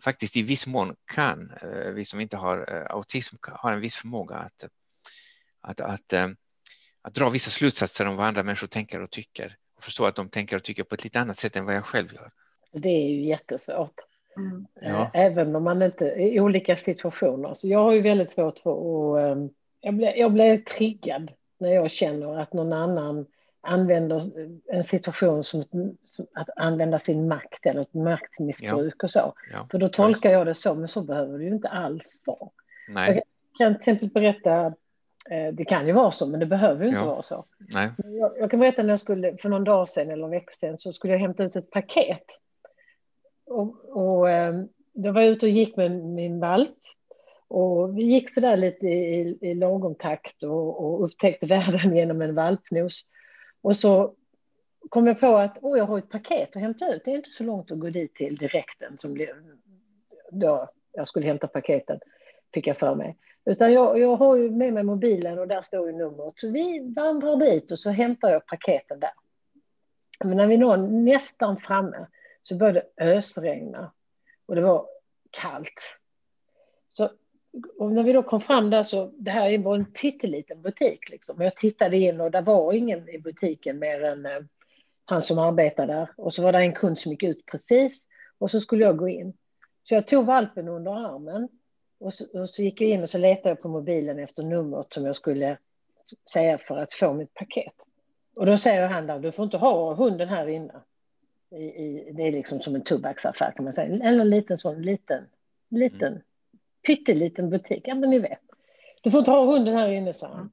faktiskt 0.00 0.36
i 0.36 0.42
viss 0.42 0.66
mån 0.66 0.94
kan. 1.14 1.52
Eh, 1.62 1.90
vi 1.90 2.04
som 2.04 2.20
inte 2.20 2.36
har 2.36 2.86
autism 2.90 3.36
har 3.42 3.72
en 3.72 3.80
viss 3.80 3.96
förmåga 3.96 4.34
att, 4.34 4.64
att, 5.60 5.80
att, 5.80 6.12
att 7.02 7.14
dra 7.14 7.30
vissa 7.30 7.50
slutsatser 7.50 8.08
om 8.08 8.16
vad 8.16 8.26
andra 8.26 8.42
människor 8.42 8.66
tänker 8.66 9.02
och 9.02 9.10
tycker 9.10 9.56
och 9.76 9.84
förstå 9.84 10.06
att 10.06 10.16
de 10.16 10.28
tänker 10.28 10.56
och 10.56 10.62
tycker 10.62 10.82
på 10.82 10.94
ett 10.94 11.04
lite 11.04 11.20
annat 11.20 11.38
sätt 11.38 11.56
än 11.56 11.64
vad 11.64 11.74
jag 11.74 11.84
själv 11.84 12.14
gör. 12.14 12.30
Det 12.72 12.88
är 12.88 13.08
ju 13.08 13.24
jättesvårt. 13.24 13.94
Mm. 14.36 14.66
Ja. 14.80 15.10
Även 15.14 15.56
om 15.56 15.64
man 15.64 15.82
inte, 15.82 16.04
i 16.04 16.40
olika 16.40 16.76
situationer. 16.76 17.54
Så 17.54 17.68
jag 17.68 17.78
har 17.78 17.92
ju 17.92 18.00
väldigt 18.00 18.32
svårt 18.32 18.58
för 18.58 18.70
att, 18.70 19.50
jag 19.80 19.94
blir, 19.94 20.16
jag 20.16 20.32
blir 20.32 20.56
triggad 20.56 21.30
när 21.58 21.68
jag 21.68 21.90
känner 21.90 22.38
att 22.38 22.52
någon 22.52 22.72
annan 22.72 23.26
använder 23.62 24.22
en 24.72 24.84
situation 24.84 25.44
som, 25.44 25.64
som 26.04 26.26
att 26.34 26.48
använda 26.56 26.98
sin 26.98 27.28
makt 27.28 27.66
eller 27.66 27.80
ett 27.80 27.94
maktmissbruk 27.94 28.94
ja. 28.98 29.04
och 29.04 29.10
så. 29.10 29.34
Ja. 29.52 29.66
För 29.70 29.78
då 29.78 29.88
tolkar 29.88 30.32
jag 30.32 30.46
det 30.46 30.54
så, 30.54 30.74
men 30.74 30.88
så 30.88 31.02
behöver 31.02 31.38
det 31.38 31.44
ju 31.44 31.50
inte 31.50 31.68
alls 31.68 32.22
vara. 32.24 32.50
Nej. 32.88 33.14
Jag 33.14 33.22
kan 33.58 33.74
till 33.74 33.80
exempel 33.80 34.08
berätta, 34.08 34.66
eh, 35.30 35.52
det 35.52 35.64
kan 35.64 35.86
ju 35.86 35.92
vara 35.92 36.10
så, 36.10 36.26
men 36.26 36.40
det 36.40 36.46
behöver 36.46 36.82
ju 36.82 36.88
inte 36.88 37.00
ja. 37.00 37.06
vara 37.06 37.22
så. 37.22 37.44
Nej. 37.58 37.90
Jag, 37.98 38.32
jag, 38.38 38.50
kan 38.50 38.60
berätta 38.60 38.82
när 38.82 38.90
jag 38.90 39.00
skulle, 39.00 39.36
för 39.36 39.48
någon 39.48 39.64
dag 39.64 39.88
sedan 39.88 40.10
eller 40.10 40.24
en 40.24 40.30
vecka 40.30 40.52
sedan, 40.60 40.78
så 40.78 40.92
skulle 40.92 41.12
jag 41.12 41.20
hämta 41.20 41.44
ut 41.44 41.56
ett 41.56 41.70
paket 41.70 42.24
och, 43.46 43.96
och 43.96 44.30
ehm, 44.30 44.68
då 44.92 45.12
var 45.12 45.20
jag 45.20 45.30
ute 45.30 45.46
och 45.46 45.52
gick 45.52 45.76
med 45.76 45.90
min 45.90 46.40
valp. 46.40 46.78
Och 47.48 47.98
vi 47.98 48.02
gick 48.02 48.30
så 48.30 48.40
där 48.40 48.56
lite 48.56 48.86
i, 48.86 49.38
i 49.40 49.54
lagom 49.54 49.94
takt 49.94 50.42
och, 50.42 50.84
och 50.84 51.04
upptäckte 51.04 51.46
världen 51.56 51.96
genom 51.96 52.22
en 52.22 52.34
valpnos. 52.34 53.04
Och 53.62 53.76
så 53.76 54.14
kom 54.88 55.06
jag 55.06 55.20
på 55.20 55.36
att 55.36 55.58
oh, 55.62 55.78
jag 55.78 55.84
har 55.84 55.98
ett 55.98 56.08
paket 56.08 56.56
att 56.56 56.62
hämta 56.62 56.94
ut. 56.94 57.04
Det 57.04 57.10
är 57.10 57.16
inte 57.16 57.30
så 57.30 57.44
långt 57.44 57.72
att 57.72 57.78
gå 57.78 57.90
dit 57.90 58.14
till 58.14 58.36
direkten 58.36 58.98
som 58.98 59.26
då 60.30 60.68
jag 60.92 61.08
skulle 61.08 61.26
hämta 61.26 61.46
paketen, 61.46 62.00
fick 62.54 62.66
jag 62.66 62.78
för 62.78 62.94
mig. 62.94 63.16
Utan 63.44 63.72
jag, 63.72 63.98
jag 63.98 64.16
har 64.16 64.36
ju 64.36 64.50
med 64.50 64.72
mig 64.72 64.82
mobilen 64.82 65.38
och 65.38 65.48
där 65.48 65.60
står 65.60 65.86
ju 65.86 65.96
numret. 65.96 66.32
Så 66.36 66.50
vi 66.50 66.92
vandrar 66.96 67.36
dit 67.36 67.72
och 67.72 67.78
så 67.78 67.90
hämtar 67.90 68.30
jag 68.30 68.46
paketen 68.46 69.00
där. 69.00 69.12
Men 70.24 70.36
när 70.36 70.46
vi 70.46 70.56
når 70.56 70.76
nästan 70.76 71.60
framme 71.60 72.06
så 72.42 72.56
började 72.56 72.86
det 72.96 73.04
ösregna 73.04 73.92
och 74.46 74.54
det 74.54 74.60
var 74.60 74.86
kallt. 75.30 75.98
Och 77.78 77.92
när 77.92 78.02
vi 78.02 78.12
då 78.12 78.22
kom 78.22 78.40
fram 78.40 78.70
där 78.70 78.82
så, 78.82 79.10
det 79.18 79.30
här 79.30 79.58
var 79.58 79.74
en 79.74 79.92
pytteliten 79.92 80.62
butik 80.62 81.10
liksom. 81.10 81.40
Jag 81.40 81.56
tittade 81.56 81.96
in 81.96 82.20
och 82.20 82.30
det 82.30 82.40
var 82.40 82.72
ingen 82.72 83.08
i 83.08 83.18
butiken 83.18 83.78
mer 83.78 84.04
än 84.04 84.26
eh, 84.26 84.40
han 85.04 85.22
som 85.22 85.38
arbetade 85.38 85.92
där. 85.92 86.08
Och 86.16 86.34
så 86.34 86.42
var 86.42 86.52
det 86.52 86.58
en 86.58 86.74
kund 86.74 86.98
som 86.98 87.12
gick 87.12 87.22
ut 87.22 87.46
precis 87.46 88.06
och 88.38 88.50
så 88.50 88.60
skulle 88.60 88.84
jag 88.84 88.96
gå 88.96 89.08
in. 89.08 89.32
Så 89.82 89.94
jag 89.94 90.06
tog 90.06 90.26
valpen 90.26 90.68
under 90.68 90.92
armen 90.92 91.48
och 92.00 92.12
så, 92.12 92.40
och 92.40 92.50
så 92.50 92.62
gick 92.62 92.80
jag 92.80 92.90
in 92.90 93.02
och 93.02 93.10
så 93.10 93.18
letade 93.18 93.48
jag 93.48 93.62
på 93.62 93.68
mobilen 93.68 94.18
efter 94.18 94.42
numret 94.42 94.92
som 94.92 95.06
jag 95.06 95.16
skulle 95.16 95.58
säga 96.32 96.58
för 96.58 96.78
att 96.78 96.92
få 96.92 97.12
mitt 97.12 97.34
paket. 97.34 97.74
Och 98.36 98.46
då 98.46 98.56
säger 98.56 98.88
han 98.88 99.06
där, 99.06 99.18
du 99.18 99.32
får 99.32 99.44
inte 99.44 99.56
ha 99.56 99.94
hunden 99.94 100.28
här 100.28 100.48
inne. 100.48 100.74
I, 101.50 101.64
i, 101.64 102.12
det 102.12 102.22
är 102.22 102.32
liksom 102.32 102.60
som 102.60 102.74
en 102.74 102.84
tobaksaffär 102.84 103.52
kan 103.56 103.64
man 103.64 103.74
säga. 103.74 104.08
Eller 104.08 104.20
en 104.20 104.30
liten 104.30 104.58
sån 104.58 104.82
liten, 104.82 105.24
liten, 105.68 106.12
mm 106.12 106.22
pytteliten 106.86 107.50
butik. 107.50 107.82
Ja, 107.84 107.94
men 107.94 108.10
ni 108.10 108.18
vet. 108.18 108.40
Du 109.00 109.10
får 109.10 109.18
inte 109.18 109.30
ha 109.30 109.44
hunden 109.44 109.74
här 109.74 109.88
inne, 109.88 110.12
sa 110.12 110.26
han. 110.26 110.52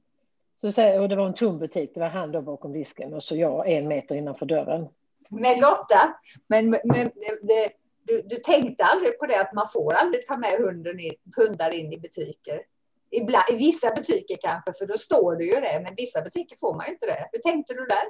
Så 0.60 0.72
säger, 0.72 1.00
och 1.00 1.08
det 1.08 1.16
var 1.16 1.26
en 1.26 1.34
tom 1.34 1.58
butik. 1.58 1.90
Det 1.94 2.00
var 2.00 2.08
han 2.08 2.32
då 2.32 2.40
bakom 2.40 2.72
disken 2.72 3.14
och 3.14 3.22
så 3.22 3.36
jag 3.36 3.68
en 3.68 3.88
meter 3.88 4.14
innanför 4.14 4.46
dörren. 4.46 4.88
Men 5.28 5.60
Lotta, 5.60 6.14
men, 6.46 6.70
men 6.70 7.10
det, 7.42 7.72
du, 8.02 8.22
du 8.22 8.36
tänkte 8.36 8.84
aldrig 8.84 9.18
på 9.18 9.26
det 9.26 9.40
att 9.40 9.52
man 9.52 9.68
får 9.68 9.92
aldrig 9.92 10.26
ta 10.26 10.36
med 10.36 10.50
hunden 10.58 11.00
in, 11.00 11.14
hundar 11.36 11.74
in 11.74 11.92
i 11.92 11.98
butiker? 11.98 12.62
Ibland, 13.10 13.44
I 13.50 13.56
vissa 13.56 13.94
butiker 13.94 14.36
kanske, 14.40 14.72
för 14.72 14.86
då 14.86 14.98
står 14.98 15.36
det 15.36 15.44
ju 15.44 15.60
det, 15.60 15.80
men 15.84 15.94
vissa 15.96 16.22
butiker 16.22 16.56
får 16.56 16.74
man 16.74 16.86
ju 16.86 16.92
inte 16.92 17.06
det. 17.06 17.28
Hur 17.32 17.38
tänkte 17.38 17.74
du 17.74 17.86
där? 17.86 18.04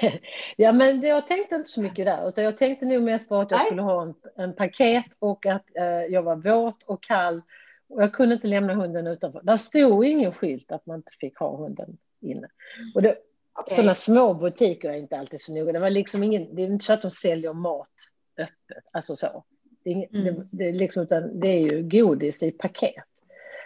Ja, 0.56 0.72
men 0.72 1.02
jag 1.02 1.26
tänkte 1.26 1.54
inte 1.54 1.70
så 1.70 1.80
mycket 1.80 2.06
där, 2.06 2.28
utan 2.28 2.44
jag 2.44 2.58
tänkte 2.58 2.86
nog 2.86 3.02
mest 3.02 3.28
på 3.28 3.36
att 3.36 3.50
jag 3.50 3.58
Nej. 3.58 3.66
skulle 3.66 3.82
ha 3.82 4.02
en, 4.02 4.14
en 4.36 4.54
paket 4.54 5.04
och 5.18 5.46
att 5.46 5.76
eh, 5.76 5.84
jag 5.84 6.22
var 6.22 6.36
våt 6.36 6.82
och 6.82 7.02
kall. 7.02 7.42
Och 7.88 8.02
jag 8.02 8.12
kunde 8.12 8.34
inte 8.34 8.46
lämna 8.46 8.74
hunden 8.74 9.06
utanför. 9.06 9.40
Där 9.42 9.56
stod 9.56 10.04
ingen 10.04 10.32
skylt 10.32 10.72
att 10.72 10.86
man 10.86 10.96
inte 10.96 11.12
fick 11.20 11.38
ha 11.38 11.56
hunden 11.56 11.98
inne. 12.20 12.48
Och 12.94 13.02
det, 13.02 13.16
okay. 13.54 13.76
Sådana 13.76 13.94
små 13.94 14.34
butiker 14.34 14.90
är 14.90 14.96
inte 14.96 15.18
alltid 15.18 15.40
så 15.40 15.54
noga. 15.54 15.72
Det, 15.72 15.78
var 15.78 15.90
liksom 15.90 16.22
ingen, 16.22 16.54
det 16.54 16.62
är 16.62 16.66
inte 16.66 16.84
så 16.84 16.92
att 16.92 17.02
de 17.02 17.10
säljer 17.10 17.52
mat 17.52 17.92
öppet, 18.38 18.84
alltså 18.92 19.16
så. 19.16 19.44
Det 19.84 19.90
är, 19.90 20.16
mm. 20.16 20.24
det, 20.24 20.46
det, 20.50 20.68
är 20.68 20.72
liksom, 20.72 21.02
utan 21.02 21.40
det 21.40 21.48
är 21.48 21.60
ju 21.60 21.82
godis 21.82 22.42
i 22.42 22.50
paket. 22.50 23.04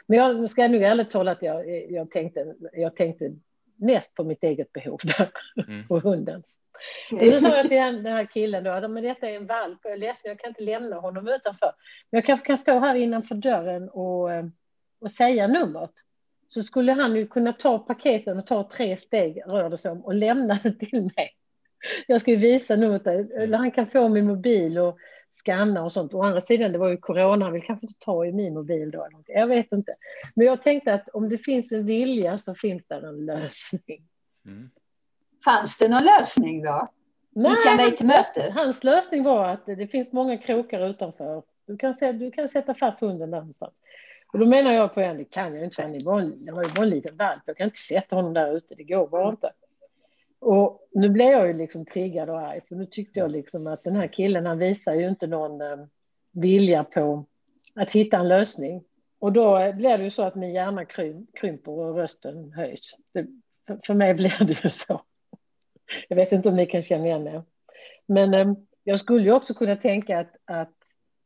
Men 0.06 0.18
jag 0.18 0.50
ska 0.50 0.68
nog 0.68 0.82
ärligt 0.82 1.10
tala 1.10 1.32
att 1.32 1.42
jag, 1.42 1.90
jag, 1.90 2.10
tänkte, 2.10 2.54
jag 2.72 2.96
tänkte 2.96 3.32
mest 3.80 4.14
på 4.14 4.24
mitt 4.24 4.44
eget 4.44 4.72
behov 4.72 5.00
där, 5.02 5.30
mm. 5.68 5.84
och 5.88 6.02
hundens. 6.02 6.46
Och 7.12 7.26
så 7.26 7.38
sa 7.38 7.56
jag 7.56 7.68
till 7.68 8.02
den 8.02 8.06
här 8.06 8.24
killen 8.24 8.64
då, 8.64 8.70
att 8.70 8.90
men 8.90 9.02
detta 9.02 9.28
är 9.28 9.36
en 9.36 9.46
valp 9.46 9.78
och 9.84 9.90
jag 9.90 9.92
är 9.92 10.00
ledsen, 10.00 10.28
jag 10.28 10.38
kan 10.38 10.48
inte 10.48 10.62
lämna 10.62 10.96
honom 10.96 11.28
utanför. 11.28 11.72
Men 12.10 12.18
jag 12.18 12.24
kanske 12.24 12.46
kan 12.46 12.58
stå 12.58 12.78
här 12.78 12.94
innanför 12.94 13.34
dörren 13.34 13.88
och, 13.88 14.32
eh, 14.32 14.44
och 15.00 15.12
säga 15.12 15.46
numret. 15.46 15.90
Så 16.48 16.62
skulle 16.62 16.92
han 16.92 17.16
ju 17.16 17.26
kunna 17.26 17.52
ta 17.52 17.78
paketen 17.78 18.38
och 18.38 18.46
ta 18.46 18.68
tre 18.68 18.96
steg, 18.96 19.42
rör 19.46 19.70
det 19.70 19.78
sig 19.78 19.90
om, 19.90 20.04
och 20.04 20.14
lämna 20.14 20.58
det 20.62 20.72
till 20.72 21.10
mig. 21.16 21.36
Jag 22.06 22.20
skulle 22.20 22.36
visa 22.36 22.76
numret, 22.76 23.06
eller 23.06 23.58
han 23.58 23.70
kan 23.70 23.86
få 23.86 24.08
min 24.08 24.26
mobil 24.26 24.78
och 24.78 24.98
skanna 25.30 25.84
och 25.84 25.92
sånt. 25.92 26.14
Å 26.14 26.22
andra 26.22 26.40
sidan, 26.40 26.72
det 26.72 26.78
var 26.78 26.88
ju 26.88 26.96
corona, 26.96 27.44
han 27.44 27.52
vill 27.52 27.62
kanske 27.62 27.86
inte 27.86 27.98
ta 27.98 28.26
i 28.26 28.32
min 28.32 28.54
mobil 28.54 28.90
då. 28.90 29.08
Jag 29.26 29.46
vet 29.46 29.72
inte. 29.72 29.94
Men 30.34 30.46
jag 30.46 30.62
tänkte 30.62 30.94
att 30.94 31.08
om 31.08 31.28
det 31.28 31.38
finns 31.38 31.72
en 31.72 31.86
vilja 31.86 32.38
så 32.38 32.54
finns 32.54 32.82
det 32.88 32.94
en 32.94 33.26
lösning. 33.26 34.02
Mm. 34.46 34.70
Fanns 35.44 35.78
det 35.78 35.88
någon 35.88 36.04
lösning 36.04 36.62
då? 36.62 36.88
Nej, 37.30 37.50
Gick 37.50 37.66
han 37.66 37.76
dig 37.76 37.96
till 37.96 38.06
mötes? 38.06 38.56
Hans 38.56 38.84
lösning 38.84 39.24
var 39.24 39.48
att 39.48 39.66
det 39.66 39.86
finns 39.86 40.12
många 40.12 40.38
krokar 40.38 40.88
utanför. 40.88 41.42
Du 41.66 41.76
kan, 41.76 41.94
du 42.18 42.30
kan 42.30 42.48
sätta 42.48 42.74
fast 42.74 43.00
hunden 43.00 43.30
där 43.30 43.38
någonstans. 43.38 43.74
Och 44.32 44.38
då 44.38 44.46
menar 44.46 44.72
jag 44.72 44.94
på 44.94 45.00
en, 45.00 45.16
det 45.16 45.24
kan 45.24 45.54
jag 45.54 45.64
inte, 45.64 45.76
för 45.76 45.88
det 46.46 46.52
var 46.52 46.62
ju 46.62 46.70
bara 46.70 46.82
en 46.82 46.90
liten 46.90 47.16
valp. 47.16 47.42
Jag 47.46 47.56
kan 47.56 47.64
inte 47.64 47.78
sätta 47.78 48.16
honom 48.16 48.34
där 48.34 48.56
ute, 48.56 48.74
det 48.74 48.84
går 48.84 49.08
bara 49.08 49.30
inte. 49.30 49.50
Och 50.40 50.88
nu 50.92 51.08
blev 51.08 51.28
jag 51.28 51.46
ju 51.46 51.52
liksom 51.52 51.86
triggad 51.86 52.30
och 52.30 52.40
arg, 52.40 52.60
för 52.68 52.74
nu 52.74 52.86
tyckte 52.86 53.20
jag 53.20 53.30
liksom 53.30 53.66
att 53.66 53.84
den 53.84 53.96
här 53.96 54.06
killen, 54.06 54.46
han 54.46 54.58
visar 54.58 54.94
ju 54.94 55.08
inte 55.08 55.26
någon 55.26 55.60
eh, 55.60 55.86
vilja 56.32 56.84
på 56.84 57.24
att 57.74 57.92
hitta 57.92 58.16
en 58.16 58.28
lösning. 58.28 58.84
Och 59.18 59.32
då 59.32 59.72
blir 59.72 59.98
det 59.98 60.04
ju 60.04 60.10
så 60.10 60.22
att 60.22 60.34
min 60.34 60.52
hjärna 60.52 60.84
krymper 61.34 61.72
och 61.72 61.94
rösten 61.94 62.52
höjs. 62.52 62.96
Det, 63.12 63.26
för, 63.86 63.94
mig 63.94 64.14
blir 64.20 64.44
det 64.44 64.64
ju 64.64 64.70
så. 64.70 65.02
Jag 66.08 66.16
vet 66.16 66.32
inte 66.32 66.48
om 66.48 66.56
ni 66.56 66.66
kan 66.66 66.82
känna 66.82 67.06
igen 67.06 67.24
det. 67.24 67.42
Men 68.06 68.34
eh, 68.34 68.52
jag 68.84 68.98
skulle 68.98 69.24
ju 69.24 69.32
också 69.32 69.54
kunna 69.54 69.76
tänka 69.76 70.18
att, 70.18 70.36
att 70.44 70.76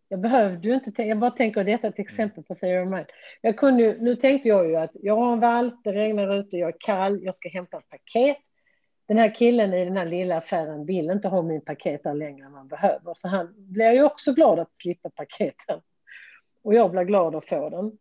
Jag 0.08 0.20
behövde 0.20 0.68
ju 0.68 0.74
inte 0.74 0.92
tänka, 0.92 1.08
jag 1.08 1.18
bara 1.18 1.30
tänker 1.30 1.64
detta 1.64 1.86
är 1.86 1.90
ett 1.90 1.98
exempel 1.98 2.44
på 2.44 2.54
theory 2.54 2.86
of 2.86 2.90
mind. 2.90 3.06
Jag 3.40 3.56
kunde 3.56 3.96
nu 4.00 4.16
tänkte 4.16 4.48
jag 4.48 4.70
ju 4.70 4.76
att 4.76 4.90
jag 4.94 5.16
har 5.16 5.32
en 5.32 5.40
valp, 5.40 5.74
det 5.84 5.92
regnar 5.92 6.34
ute, 6.34 6.56
jag 6.56 6.68
är 6.68 6.76
kall, 6.80 7.24
jag 7.24 7.34
ska 7.34 7.48
hämta 7.48 7.78
ett 7.78 7.88
paket. 7.88 8.36
Den 9.06 9.18
här 9.18 9.34
killen 9.34 9.74
i 9.74 9.84
den 9.84 9.96
här 9.96 10.06
lilla 10.06 10.36
affären 10.36 10.86
vill 10.86 11.10
inte 11.10 11.28
ha 11.28 11.42
min 11.42 11.60
paket 11.60 12.02
där 12.02 12.14
längre 12.14 12.46
än 12.46 12.52
man 12.52 12.68
behöver, 12.68 13.12
så 13.16 13.28
han 13.28 13.54
blir 13.56 13.92
ju 13.92 14.04
också 14.04 14.32
glad 14.32 14.58
att 14.58 14.70
slippa 14.82 15.10
paketen. 15.10 15.80
Och 16.62 16.74
jag 16.74 16.90
blir 16.90 17.02
glad 17.02 17.34
att 17.34 17.48
få 17.48 17.68
den. 17.68 17.98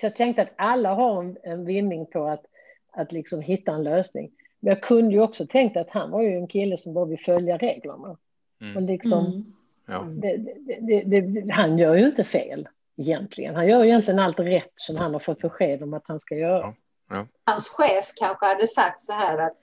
Så 0.00 0.06
jag 0.06 0.14
tänkte 0.14 0.42
att 0.42 0.52
alla 0.56 0.94
har 0.94 1.22
en, 1.22 1.36
en 1.42 1.64
vinning 1.64 2.06
på 2.06 2.24
att, 2.24 2.44
att 2.92 3.12
liksom 3.12 3.40
hitta 3.40 3.72
en 3.72 3.82
lösning. 3.82 4.30
Men 4.60 4.74
jag 4.74 4.82
kunde 4.82 5.14
ju 5.14 5.20
också 5.20 5.46
tänkt 5.46 5.76
att 5.76 5.90
han 5.90 6.10
var 6.10 6.22
ju 6.22 6.36
en 6.36 6.48
kille 6.48 6.76
som 6.76 6.94
bara 6.94 7.04
vill 7.04 7.24
följa 7.24 7.56
reglerna. 7.56 8.16
Mm. 8.60 8.76
Och 8.76 8.82
liksom, 8.82 9.26
mm. 9.26 9.52
ja. 9.86 10.06
det, 10.08 10.36
det, 10.80 11.20
det, 11.20 11.52
han 11.52 11.78
gör 11.78 11.94
ju 11.94 12.06
inte 12.06 12.24
fel 12.24 12.68
egentligen. 12.96 13.54
Han 13.54 13.68
gör 13.68 13.84
egentligen 13.84 14.20
allt 14.20 14.38
rätt 14.38 14.72
som 14.74 14.96
han 14.96 15.12
har 15.12 15.20
fått 15.20 15.38
besked 15.38 15.82
om 15.82 15.94
att 15.94 16.04
han 16.06 16.20
ska 16.20 16.34
göra. 16.34 16.60
Ja. 16.60 16.74
Ja. 17.10 17.26
Hans 17.44 17.68
chef 17.68 18.12
kanske 18.16 18.46
hade 18.46 18.66
sagt 18.66 19.02
så 19.02 19.12
här 19.12 19.38
att 19.38 19.56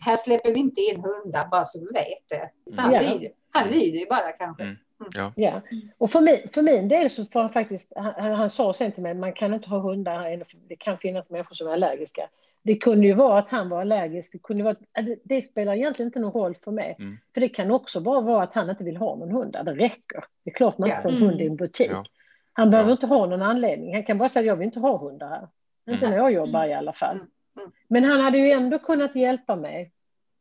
här 0.00 0.16
släpper 0.16 0.54
vi 0.54 0.60
inte 0.60 0.80
in 0.80 1.04
hundar 1.04 1.48
bara 1.50 1.64
så 1.64 1.78
du 1.78 1.92
vet 1.92 2.28
det. 2.28 2.50
han, 2.76 2.90
lyder, 2.90 3.30
han 3.50 3.68
lyder 3.68 3.98
ju 3.98 4.06
bara 4.06 4.32
kanske. 4.32 4.62
Mm. 4.62 4.76
Ja. 5.14 5.32
ja. 5.36 5.60
Och 5.98 6.10
för 6.10 6.20
min, 6.20 6.38
för 6.54 6.62
min 6.62 6.88
del 6.88 7.10
så 7.10 7.24
får 7.24 7.40
han 7.40 7.52
faktiskt, 7.52 7.92
han, 7.96 8.32
han 8.32 8.50
sa 8.50 8.72
sen 8.72 8.92
till 8.92 9.02
mig, 9.02 9.14
man 9.14 9.32
kan 9.32 9.54
inte 9.54 9.68
ha 9.68 9.78
hundar 9.78 10.18
här 10.18 10.44
det 10.68 10.76
kan 10.76 10.98
finnas 10.98 11.30
människor 11.30 11.54
som 11.54 11.68
är 11.68 11.72
allergiska. 11.72 12.28
Det 12.62 12.76
kunde 12.76 13.06
ju 13.06 13.14
vara 13.14 13.38
att 13.38 13.48
han 13.48 13.68
var 13.68 13.80
allergisk, 13.80 14.32
det, 14.32 14.38
kunde 14.38 14.64
vara, 14.64 14.76
det, 14.92 15.18
det 15.24 15.42
spelar 15.42 15.74
egentligen 15.74 16.08
inte 16.08 16.18
någon 16.18 16.32
roll 16.32 16.54
för 16.54 16.70
mig. 16.70 16.96
Mm. 16.98 17.18
För 17.34 17.40
det 17.40 17.48
kan 17.48 17.70
också 17.70 18.00
bara 18.00 18.20
vara 18.20 18.42
att 18.42 18.54
han 18.54 18.70
inte 18.70 18.84
vill 18.84 18.96
ha 18.96 19.16
någon 19.16 19.30
hund 19.30 19.52
det 19.52 19.72
räcker. 19.72 20.24
Det 20.44 20.50
är 20.50 20.54
klart 20.54 20.78
man 20.78 20.90
inte 20.90 21.02
får 21.02 21.08
en 21.08 21.22
hund 21.22 21.40
i 21.40 21.46
en 21.46 21.56
butik. 21.56 21.90
Ja. 21.90 22.04
Han 22.52 22.70
behöver 22.70 22.90
ja. 22.90 22.92
inte 22.92 23.06
ha 23.06 23.26
någon 23.26 23.42
anledning, 23.42 23.94
han 23.94 24.04
kan 24.04 24.18
bara 24.18 24.28
säga 24.28 24.46
jag 24.46 24.56
vill 24.56 24.66
inte 24.66 24.80
ha 24.80 24.98
hundar 24.98 25.28
här. 25.28 25.48
Inte 25.86 26.06
mm. 26.06 26.10
när 26.10 26.24
jag 26.24 26.32
jobbar 26.32 26.66
i 26.66 26.74
alla 26.74 26.92
fall. 26.92 27.20
Mm. 27.56 27.70
Men 27.88 28.04
han 28.04 28.20
hade 28.20 28.38
ju 28.38 28.50
ändå 28.50 28.78
kunnat 28.78 29.16
hjälpa 29.16 29.56
mig. 29.56 29.92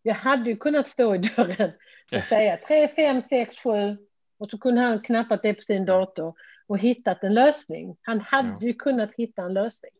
Jag 0.04 0.16
hade 0.16 0.50
ju 0.50 0.56
kunnat 0.56 0.88
stå 0.88 1.16
i 1.16 1.18
dörren 1.18 1.72
och 2.12 2.24
säga 2.24 2.58
3, 2.68 2.88
5, 2.88 3.22
6, 3.22 3.56
7 3.64 3.98
och 4.38 4.52
så 4.52 4.58
kunde 4.58 4.82
han 4.82 5.02
knappat 5.02 5.42
det 5.42 5.54
på 5.54 5.62
sin 5.62 5.86
dator 5.86 6.34
och 6.68 6.78
hittat 6.78 7.24
en 7.24 7.34
lösning. 7.34 7.98
Han 8.02 8.20
hade 8.20 8.52
ja. 8.52 8.68
ju 8.68 8.74
kunnat 8.74 9.12
hitta 9.18 9.42
en 9.42 9.54
lösning. 9.54 9.92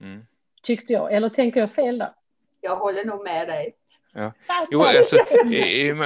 Mm. 0.00 0.26
Tyckte 0.62 0.92
jag. 0.92 1.12
Eller 1.12 1.28
tänker 1.28 1.60
jag 1.60 1.74
fel 1.74 1.98
där? 1.98 2.12
Jag 2.60 2.76
håller 2.76 3.04
nog 3.04 3.24
med 3.24 3.48
dig. 3.48 3.74
Ja. 4.12 4.32
Jo, 4.70 4.82
alltså, 4.82 5.16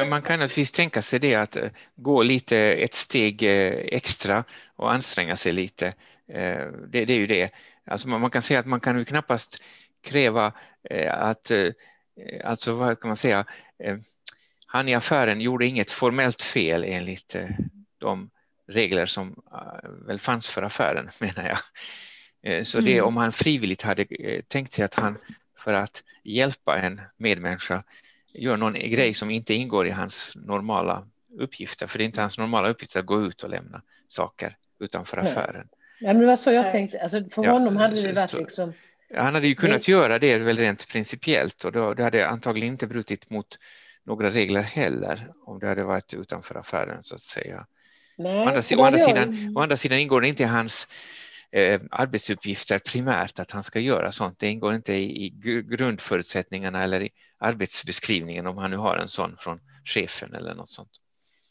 man 0.09 0.23
kan 0.23 0.39
naturligtvis 0.39 0.73
tänka 0.73 1.03
sig 1.03 1.19
det 1.19 1.35
att 1.35 1.57
eh, 1.57 1.71
gå 1.97 2.23
lite 2.23 2.59
ett 2.59 2.95
steg 2.95 3.43
eh, 3.43 3.73
extra 3.73 4.45
och 4.77 4.93
anstränga 4.93 5.37
sig 5.37 5.53
lite. 5.53 5.87
Eh, 6.29 6.67
det, 6.89 7.05
det 7.05 7.13
är 7.13 7.19
ju 7.19 7.27
det. 7.27 7.51
Alltså 7.85 8.09
man, 8.09 8.31
kan 8.31 8.43
säga 8.43 8.61
att 8.61 8.67
man 8.67 8.81
kan 8.81 8.99
ju 8.99 9.05
knappast 9.05 9.63
kräva 10.07 10.53
att, 11.11 11.53
alltså 12.45 12.73
vad 12.75 13.01
kan 13.01 13.09
man 13.09 13.17
säga, 13.17 13.45
han 14.67 14.89
i 14.89 14.95
affären 14.95 15.41
gjorde 15.41 15.67
inget 15.67 15.91
formellt 15.91 16.43
fel 16.43 16.85
enligt 16.85 17.37
de 17.99 18.31
regler 18.69 19.07
som 19.07 19.43
väl 20.07 20.19
fanns 20.19 20.49
för 20.49 20.63
affären 20.63 21.09
menar 21.21 21.49
jag. 21.49 21.59
Eh, 22.47 22.63
så 22.63 22.81
det 22.81 22.93
mm. 22.93 23.05
om 23.05 23.17
han 23.17 23.33
frivilligt 23.33 23.83
hade 23.83 24.03
eh, 24.03 24.43
tänkt 24.43 24.73
sig 24.73 24.85
att 24.85 24.95
han 24.95 25.19
för 25.59 25.73
att 25.73 26.03
hjälpa 26.25 26.79
en 26.79 27.01
medmänniska 27.17 27.83
gör 28.35 28.57
någon 28.57 28.73
grej 28.73 29.15
som 29.15 29.31
inte 29.31 29.55
ingår 29.55 29.87
i 29.87 29.91
hans 29.91 30.33
normala 30.35 31.07
uppgifter, 31.39 31.87
för 31.87 31.99
det 31.99 32.05
är 32.05 32.07
inte 32.07 32.21
hans 32.21 32.39
normala 32.39 32.69
uppgift 32.69 32.97
att 32.97 33.07
gå 33.07 33.27
ut 33.27 33.43
och 33.43 33.51
lämna 33.51 33.83
saker 34.09 34.57
utanför 34.81 35.17
affären. 35.17 35.69
Ja, 36.01 36.07
men 36.07 36.19
det 36.19 36.27
var 36.27 36.37
så 36.37 36.53
jag 36.53 36.71
tänkte, 36.71 37.03
alltså 37.03 37.25
för 37.31 37.45
ja, 37.45 37.53
honom 37.53 37.77
hade 37.77 38.03
det 38.03 38.13
varit 38.13 38.33
liksom... 38.33 38.73
Han 39.15 39.35
hade 39.35 39.49
ju 39.49 39.55
kunnat 39.55 39.87
det... 39.87 39.93
göra 39.93 40.19
det 40.19 40.39
väl 40.39 40.59
rent 40.59 40.89
principiellt 40.89 41.65
och 41.65 41.73
då, 41.73 41.95
det 41.95 42.03
hade 42.03 42.29
antagligen 42.29 42.73
inte 42.73 42.87
brutit 42.87 43.31
mot 43.31 43.59
några 44.05 44.31
regler 44.31 44.63
heller 44.63 45.31
om 45.45 45.59
det 45.59 45.67
hade 45.67 45.85
varit 45.85 46.15
utanför 46.15 46.55
affären 46.55 47.05
så 47.05 47.15
att 47.15 47.21
säga. 47.21 47.67
Nej, 48.19 48.37
å, 48.37 48.49
andra, 48.49 48.63
å, 48.77 48.85
andra 48.85 48.99
sidan, 48.99 49.53
å 49.57 49.61
andra 49.61 49.77
sidan 49.77 49.99
ingår 49.99 50.21
det 50.21 50.29
inte 50.29 50.43
i 50.43 50.47
hans 50.47 50.89
eh, 51.51 51.81
arbetsuppgifter 51.91 52.79
primärt 52.79 53.39
att 53.39 53.51
han 53.51 53.65
ska 53.65 53.81
göra 53.81 54.13
sånt. 54.13 54.39
Det 54.39 54.49
ingår 54.49 54.75
inte 54.75 54.95
i, 54.95 55.27
i 55.27 55.31
grundförutsättningarna 55.63 56.85
eller 56.85 57.03
i 57.03 57.11
arbetsbeskrivningen 57.39 58.47
om 58.47 58.59
han 58.59 58.71
nu 58.71 58.77
har 58.77 58.97
en 58.97 59.09
sån 59.09 59.37
från 59.39 59.61
chefen 59.85 60.35
eller 60.35 60.55
något 60.55 60.71
sånt. 60.71 60.91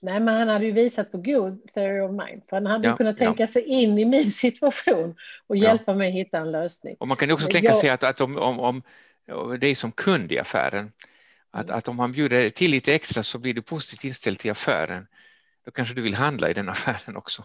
Nej, 0.05 0.19
men 0.19 0.35
han 0.35 0.47
hade 0.47 0.65
ju 0.65 0.71
visat 0.71 1.11
på 1.11 1.17
god 1.17 1.73
theory 1.73 1.99
of 1.99 2.11
mind, 2.11 2.41
för 2.49 2.55
han 2.55 2.65
hade 2.65 2.87
ja, 2.87 2.97
kunnat 2.97 3.17
tänka 3.17 3.43
ja. 3.43 3.47
sig 3.47 3.63
in 3.63 3.99
i 3.99 4.05
min 4.05 4.31
situation 4.43 5.15
och 5.47 5.57
hjälpa 5.57 5.91
ja. 5.91 5.95
mig 5.95 6.11
hitta 6.11 6.37
en 6.37 6.51
lösning. 6.51 6.95
Och 6.99 7.07
man 7.07 7.17
kan 7.17 7.31
också 7.31 7.47
tänka 7.47 7.67
jag... 7.67 7.77
sig 7.77 7.89
att, 7.89 8.03
att 8.03 8.21
om, 8.21 8.37
om, 8.37 8.59
om 8.59 8.81
det 9.59 9.67
är 9.67 9.75
som 9.75 9.91
kund 9.91 10.31
i 10.31 10.39
affären, 10.39 10.91
att, 11.51 11.69
att 11.69 11.87
om 11.87 11.99
han 11.99 12.11
bjuder 12.11 12.49
till 12.49 12.71
lite 12.71 12.93
extra 12.93 13.23
så 13.23 13.39
blir 13.39 13.53
du 13.53 13.61
positivt 13.61 14.03
inställd 14.03 14.39
till 14.39 14.51
affären 14.51 15.07
då 15.65 15.71
kanske 15.71 15.95
du 15.95 16.01
vill 16.01 16.15
handla 16.15 16.49
i 16.49 16.53
den 16.53 16.69
affären 16.75 17.17
också. 17.17 17.43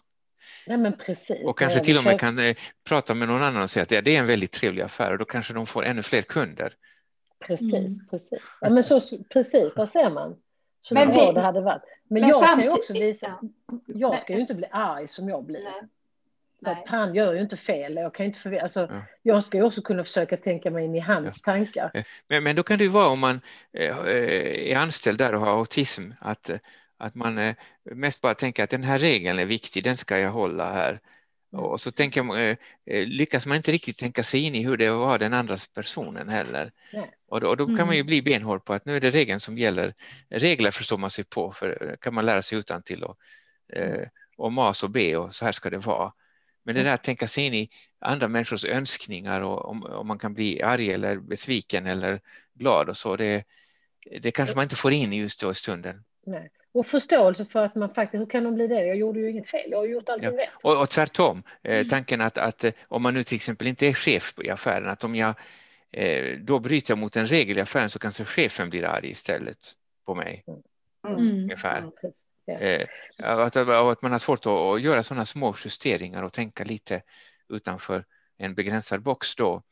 Nej, 0.67 0.79
men 0.79 0.99
precis. 0.99 1.45
Och 1.45 1.59
kanske 1.59 1.81
till 1.81 1.99
och 1.99 2.05
med 2.05 2.21
kan 2.21 2.39
eh, 2.39 2.57
prata 2.85 3.15
med 3.15 3.29
någon 3.29 3.43
annan 3.43 3.63
och 3.63 3.71
säga 3.71 3.83
att 3.83 3.91
ja, 3.91 4.01
det 4.01 4.17
är 4.17 4.21
en 4.21 4.27
väldigt 4.27 4.53
trevlig 4.53 4.83
affär 4.83 5.13
och 5.13 5.19
då 5.19 5.25
kanske 5.25 5.55
de 5.55 5.67
får 5.67 5.85
ännu 5.85 6.03
fler 6.03 6.23
kunder. 6.23 6.73
Precis, 7.47 7.73
mm. 7.73 8.07
precis. 8.11 8.59
Ja, 8.61 8.71
men 8.71 8.85
så, 8.85 9.01
precis, 9.33 9.75
där 9.75 9.87
ser 9.87 10.11
man. 10.11 10.37
Så 10.83 10.95
men 10.95 11.11
vi, 11.11 11.33
det 11.35 11.41
hade 11.41 11.61
varit. 11.61 11.83
Men, 12.09 12.21
men 12.21 12.31
jag 12.31 12.43
kan 12.43 12.61
ju 12.61 12.71
också 12.71 12.93
visa, 12.93 13.39
jag 13.87 14.21
ska 14.21 14.33
ju 14.33 14.41
inte 14.41 14.55
bli 14.55 14.67
arg 14.71 15.09
som 15.09 15.29
jag 15.29 15.45
blir. 15.45 15.65
Nej. 15.65 15.83
Nej. 16.63 16.85
han 16.87 17.15
gör 17.15 17.35
ju 17.35 17.41
inte 17.41 17.57
fel. 17.57 17.97
Jag, 17.97 18.15
kan 18.15 18.27
inte 18.27 18.39
förvä- 18.39 18.63
alltså, 18.63 18.81
ja. 18.81 19.03
jag 19.23 19.45
ska 19.45 19.59
ju 19.59 19.65
också 19.65 19.83
kunna 19.83 20.05
försöka 20.05 20.37
tänka 20.37 20.71
mig 20.71 20.85
in 20.85 20.95
i 20.95 21.01
hans 21.01 21.43
ja. 21.47 21.53
tankar. 21.53 22.05
Men, 22.29 22.45
men 22.45 22.57
då 22.57 22.63
kan 22.63 22.79
det 22.79 22.85
ju 22.85 22.91
vara 22.91 23.09
om 23.09 23.19
man 23.19 23.41
eh, 23.73 23.97
är 24.71 24.77
anställd 24.77 25.19
där 25.19 25.35
och 25.35 25.41
har 25.41 25.51
autism 25.59 26.11
att 26.21 26.51
att 27.01 27.15
man 27.15 27.39
eh, 27.39 27.55
mest 27.83 28.21
bara 28.21 28.35
tänker 28.35 28.65
att 28.65 28.71
den 28.71 28.83
här 28.83 28.99
regeln 28.99 29.39
är 29.39 29.45
viktig, 29.45 29.85
den 29.85 29.97
ska 29.97 30.19
jag 30.19 30.31
hålla 30.31 30.73
här. 30.73 31.01
Mm. 31.53 31.65
Och 31.65 31.81
så 31.81 31.93
tänker 31.93 32.23
man, 32.23 32.39
eh, 32.39 32.57
eh, 32.87 33.07
lyckas 33.07 33.47
man 33.47 33.57
inte 33.57 33.73
riktigt 33.73 33.99
tänka 33.99 34.23
sig 34.23 34.41
in 34.41 34.55
i 34.55 34.65
hur 34.65 34.77
det 34.77 34.91
var 34.91 35.19
den 35.19 35.35
andra 35.35 35.57
personen 35.75 36.29
heller. 36.29 36.73
Och 37.29 37.41
då, 37.41 37.49
och 37.49 37.57
då 37.57 37.67
kan 37.67 37.87
man 37.87 37.95
ju 37.95 38.01
mm. 38.01 38.07
bli 38.07 38.23
benhård 38.23 38.65
på 38.65 38.73
att 38.73 38.85
nu 38.85 38.97
är 38.97 39.01
det 39.01 39.11
regeln 39.11 39.41
som 39.41 39.59
gäller. 39.59 39.95
Regler 40.29 40.71
förstår 40.71 40.99
man 40.99 41.11
sig 41.11 41.25
på, 41.25 41.53
för 41.53 41.97
kan 42.01 42.15
man 42.15 42.27
lära 42.27 42.43
sig 42.43 42.59
utan 42.59 42.83
till 42.83 43.05
och, 43.05 43.17
och 44.37 44.53
mas 44.53 44.83
och 44.83 44.91
be 44.91 45.17
och 45.17 45.35
så 45.35 45.45
här 45.45 45.53
ska 45.53 45.71
det 45.71 45.79
vara. 45.79 46.13
Men 46.65 46.75
det 46.75 46.83
där 46.83 46.93
att 46.93 47.05
tänka 47.05 47.29
sig 47.29 47.45
in 47.45 47.55
i 47.55 47.71
andra 47.99 48.29
människors 48.29 48.65
önskningar 48.65 49.41
och 49.41 49.65
om, 49.65 49.83
om 49.83 50.07
man 50.07 50.19
kan 50.19 50.35
bli 50.35 50.63
arg 50.63 50.93
eller 50.93 51.17
besviken 51.17 51.87
eller 51.87 52.21
glad 52.55 52.89
och 52.89 52.97
så, 52.97 53.17
det, 53.17 53.45
det 54.21 54.31
kanske 54.31 54.57
man 54.57 54.63
inte 54.63 54.77
får 54.77 54.93
in 54.93 55.13
just 55.13 55.41
då 55.41 55.51
i 55.51 55.55
stunden. 55.55 56.05
Nej. 56.27 56.51
Och 56.73 56.87
förståelse 56.87 57.45
för 57.45 57.65
att 57.65 57.75
man 57.75 57.95
faktiskt, 57.95 58.21
hur 58.21 58.27
kan 58.27 58.45
de 58.45 58.55
bli 58.55 58.67
det? 58.67 58.87
Jag 58.87 58.97
gjorde 58.97 59.21
ju 59.21 59.31
inget 59.31 59.49
fel, 59.49 59.71
jag 59.71 59.79
har 59.79 59.87
gjort 59.87 60.09
allting 60.09 60.31
ja. 60.37 60.43
rätt. 60.43 60.51
Och, 60.63 60.81
och 60.81 60.91
tvärtom, 60.91 61.43
eh, 61.63 61.75
mm. 61.75 61.89
tanken 61.89 62.21
att, 62.21 62.39
att 62.39 62.65
eh, 62.65 62.73
om 62.89 63.03
man 63.03 63.15
nu 63.15 63.23
till 63.23 63.37
exempel 63.37 63.67
inte 63.67 63.87
är 63.87 63.93
chef 63.93 64.35
i 64.43 64.51
affären, 64.51 64.89
att 64.89 65.05
om 65.05 65.15
jag 65.15 65.35
eh, 65.93 66.39
då 66.39 66.59
bryter 66.59 66.97
mot 66.97 67.17
en 67.17 67.27
regel 67.27 67.59
i 67.59 67.61
affären 67.61 67.91
så 67.91 67.99
kanske 67.99 68.25
chefen 68.25 68.71
blir 68.71 68.85
arg 68.85 69.11
istället 69.11 69.59
på 70.07 70.15
mig. 70.15 70.45
Mm. 71.07 71.19
mm. 71.19 71.43
Ungefär. 71.43 71.85
Ja. 72.45 72.55
Eh, 72.55 72.87
att, 73.19 73.57
att 73.57 74.03
man 74.03 74.13
har 74.13 74.19
svårt 74.19 74.47
att, 74.47 74.53
att 74.53 74.83
göra 74.83 75.03
sådana 75.03 75.25
små 75.25 75.55
justeringar 75.65 76.23
och 76.23 76.33
tänka 76.33 76.65
lite 76.65 77.03
utanför 77.49 78.05
en 78.39 78.55
begränsad 78.55 79.03
box 79.03 79.35
då. 79.35 79.63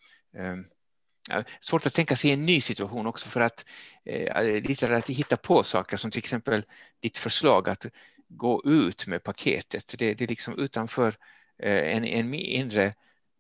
Svårt 1.61 1.87
att 1.87 1.95
tänka 1.95 2.17
sig 2.17 2.31
en 2.31 2.47
ny 2.47 2.61
situation 2.61 3.07
också 3.07 3.29
för 3.29 3.41
att 3.41 3.65
eh, 4.05 4.61
lite 4.63 4.97
att 4.97 5.11
hitta 5.11 5.37
på 5.37 5.63
saker 5.63 5.97
som 5.97 6.11
till 6.11 6.19
exempel 6.19 6.65
ditt 7.01 7.19
förslag 7.19 7.69
att 7.69 7.87
gå 8.29 8.63
ut 8.65 9.07
med 9.07 9.23
paketet. 9.23 9.95
Det, 9.99 10.15
det 10.15 10.25
är 10.25 10.29
liksom 10.29 10.59
utanför 10.59 11.15
eh, 11.63 11.97
en, 11.97 12.05
en 12.05 12.35
inre 12.35 12.95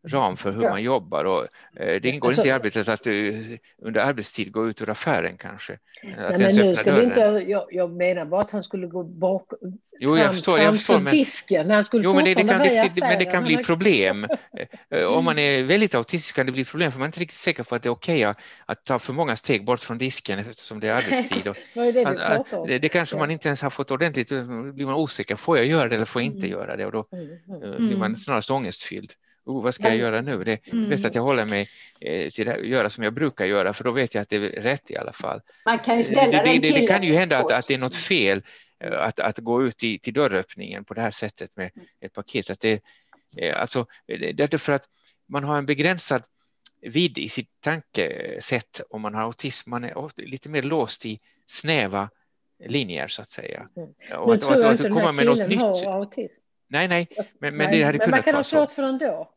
ram 0.06 0.36
för 0.36 0.50
hur 0.50 0.62
ja. 0.62 0.70
man 0.70 0.82
jobbar 0.82 1.24
och 1.24 1.46
eh, 1.80 2.00
det 2.00 2.08
ingår 2.08 2.28
alltså, 2.28 2.40
inte 2.40 2.48
i 2.48 2.52
arbetet 2.52 2.88
att 2.88 3.06
uh, 3.06 3.34
under 3.82 4.00
arbetstid 4.00 4.52
gå 4.52 4.68
ut 4.68 4.82
ur 4.82 4.90
affären 4.90 5.36
kanske. 5.36 5.78
Nej, 6.02 6.38
men 6.38 6.56
nu 6.56 6.76
ska 6.76 6.94
vi 6.94 7.04
inte, 7.04 7.20
jag, 7.20 7.64
jag, 7.70 7.90
menar 7.90 8.24
bara 8.24 8.40
att 8.40 8.50
han 8.50 8.62
skulle 8.62 8.86
gå 8.86 9.02
bak, 9.02 9.52
jo, 10.00 10.18
jag 10.18 10.32
förstår, 10.32 10.58
jag 10.58 10.74
förstår, 10.74 11.00
men, 11.00 11.12
disken. 11.14 11.70
Han 11.70 11.84
skulle 11.84 12.04
jo, 12.04 12.14
men 12.14 12.24
det, 12.24 12.34
det 12.34 12.44
kan, 12.44 12.58
det, 12.58 12.92
men 13.00 13.18
det 13.18 13.24
kan 13.24 13.44
bli 13.44 13.56
problem. 13.56 14.26
Eh, 14.90 15.04
om 15.04 15.24
man 15.24 15.38
är 15.38 15.62
väldigt 15.62 15.94
autistisk 15.94 16.36
kan 16.36 16.46
det 16.46 16.52
bli 16.52 16.64
problem 16.64 16.92
för 16.92 16.98
man 16.98 17.04
är 17.04 17.08
inte 17.08 17.20
riktigt 17.20 17.38
säker 17.38 17.62
på 17.62 17.74
att 17.74 17.82
det 17.82 17.88
är 17.88 17.90
okej 17.90 18.26
okay 18.26 18.42
att 18.66 18.84
ta 18.84 18.98
för 18.98 19.12
många 19.12 19.36
steg 19.36 19.64
bort 19.64 19.80
från 19.80 19.98
disken 19.98 20.38
eftersom 20.38 20.80
det 20.80 20.88
är 20.88 20.92
arbetstid. 20.92 21.48
Och, 21.48 21.56
det, 21.74 21.92
det, 21.92 22.44
det, 22.66 22.78
det, 22.78 22.88
kanske 22.88 23.16
ja. 23.16 23.20
man 23.20 23.30
inte 23.30 23.48
ens 23.48 23.62
har 23.62 23.70
fått 23.70 23.90
ordentligt, 23.90 24.28
då 24.28 24.44
blir 24.72 24.86
man 24.86 24.94
osäker, 24.94 25.36
får 25.36 25.56
jag 25.56 25.66
göra 25.66 25.88
det 25.88 25.94
eller 25.94 26.04
får 26.04 26.22
jag 26.22 26.26
inte 26.26 26.46
mm. 26.46 26.50
göra 26.50 26.76
det? 26.76 26.86
Och 26.86 26.92
då 26.92 27.04
mm. 27.12 27.62
mm. 27.62 27.88
blir 27.88 27.96
man 27.96 28.16
snarast 28.16 28.50
ångestfylld 28.50 29.12
oh, 29.48 29.62
vad 29.62 29.74
ska 29.74 29.88
jag 29.88 29.96
göra 29.96 30.20
nu? 30.20 30.44
Det 30.44 30.52
är 30.52 30.72
mm. 30.72 30.90
bäst 30.90 31.04
att 31.04 31.14
jag 31.14 31.22
håller 31.22 31.44
mig 31.44 31.68
eh, 32.00 32.30
till 32.30 32.48
att 32.48 32.66
göra 32.66 32.90
som 32.90 33.04
jag 33.04 33.14
brukar 33.14 33.44
göra, 33.46 33.72
för 33.72 33.84
då 33.84 33.90
vet 33.90 34.14
jag 34.14 34.22
att 34.22 34.28
det 34.28 34.36
är 34.36 34.40
rätt 34.40 34.90
i 34.90 34.96
alla 34.96 35.12
fall. 35.12 35.40
Man 35.64 35.78
kan 35.78 35.96
ju 35.96 36.04
ställa 36.04 36.42
det, 36.44 36.52
det, 36.52 36.58
det, 36.58 36.80
det 36.80 36.86
kan 36.86 37.02
ju 37.02 37.14
hända 37.14 37.38
att, 37.38 37.52
att 37.52 37.66
det 37.66 37.74
är 37.74 37.78
något 37.78 37.96
fel 37.96 38.42
att, 38.80 39.20
att 39.20 39.38
gå 39.38 39.62
ut 39.62 39.84
i, 39.84 39.98
till 39.98 40.14
dörröppningen 40.14 40.84
på 40.84 40.94
det 40.94 41.00
här 41.00 41.10
sättet 41.10 41.56
med 41.56 41.70
ett 42.00 42.12
paket. 42.12 42.50
Att 42.50 42.60
det, 42.60 42.82
alltså, 43.56 43.86
det 44.06 44.54
är 44.54 44.58
för 44.58 44.72
att 44.72 44.88
man 45.28 45.44
har 45.44 45.58
en 45.58 45.66
begränsad 45.66 46.22
vidd 46.80 47.18
i 47.18 47.28
sitt 47.28 47.50
tankesätt 47.60 48.80
om 48.90 49.02
man 49.02 49.14
har 49.14 49.22
autism. 49.22 49.70
Man 49.70 49.84
är 49.84 50.20
lite 50.20 50.48
mer 50.48 50.62
låst 50.62 51.06
i 51.06 51.18
snäva 51.46 52.10
linjer 52.64 53.06
så 53.06 53.22
att 53.22 53.30
säga. 53.30 53.68
Mm. 53.76 54.20
Och 54.22 54.34
att, 54.34 54.40
tror 54.40 54.52
att, 54.52 54.64
att, 54.64 54.80
att 54.80 54.92
komma 54.92 55.12
med 55.12 55.26
något 55.26 55.48
nytt. 55.48 55.62
Autism. 55.62 56.40
Nej, 56.68 56.88
nej, 56.88 57.08
men, 57.38 57.56
men 57.56 57.70
det 57.70 57.82
hade 57.82 57.98
men 57.98 58.06
kunnat 58.06 58.26
vara 58.26 58.44
så. 58.44 58.56
Men 58.56 58.60
vad 58.60 58.64
kan 58.64 58.64
ha 58.64 58.66
svårt 58.66 58.72
för 58.72 58.82
den 58.82 58.98
då? 58.98 59.30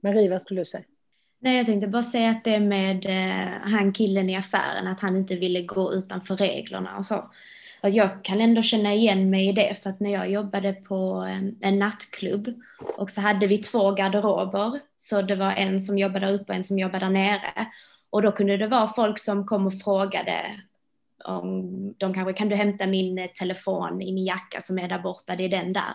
Marie, 0.00 0.30
vad 0.30 0.40
skulle 0.40 0.60
du 0.60 0.64
säga? 0.64 0.84
Nej, 1.38 1.56
jag 1.56 1.66
tänkte 1.66 1.88
bara 1.88 2.02
säga 2.02 2.30
att 2.30 2.44
det 2.44 2.60
med 2.60 3.06
eh, 3.06 3.70
han 3.70 3.92
killen 3.92 4.30
i 4.30 4.36
affären, 4.36 4.86
att 4.86 5.00
han 5.00 5.16
inte 5.16 5.36
ville 5.36 5.62
gå 5.62 5.92
utanför 5.94 6.36
reglerna 6.36 6.96
och 6.96 7.06
så. 7.06 7.30
Att 7.80 7.94
jag 7.94 8.24
kan 8.24 8.40
ändå 8.40 8.62
känna 8.62 8.94
igen 8.94 9.30
mig 9.30 9.48
i 9.48 9.52
det, 9.52 9.82
för 9.82 9.90
att 9.90 10.00
när 10.00 10.12
jag 10.12 10.30
jobbade 10.30 10.72
på 10.72 11.26
eh, 11.28 11.68
en 11.68 11.78
nattklubb 11.78 12.54
och 12.96 13.10
så 13.10 13.20
hade 13.20 13.46
vi 13.46 13.58
två 13.58 13.90
garderober, 13.90 14.80
så 14.96 15.22
det 15.22 15.36
var 15.36 15.52
en 15.52 15.80
som 15.80 15.98
jobbade 15.98 16.26
där 16.26 16.32
uppe 16.32 16.52
och 16.52 16.56
en 16.56 16.64
som 16.64 16.78
jobbade 16.78 17.04
där 17.04 17.12
nere. 17.12 17.66
Och 18.10 18.22
då 18.22 18.32
kunde 18.32 18.56
det 18.56 18.66
vara 18.66 18.88
folk 18.88 19.18
som 19.18 19.46
kom 19.46 19.66
och 19.66 19.80
frågade 19.80 20.60
om 21.24 21.62
de 21.98 22.14
kanske, 22.14 22.32
kan 22.32 22.48
du 22.48 22.56
hämta 22.56 22.86
min 22.86 23.18
eh, 23.18 23.26
telefon 23.26 24.02
i 24.02 24.12
min 24.12 24.26
jacka 24.26 24.60
som 24.60 24.78
är 24.78 24.88
där 24.88 24.98
borta, 24.98 25.36
det 25.36 25.44
är 25.44 25.48
den 25.48 25.72
där 25.72 25.94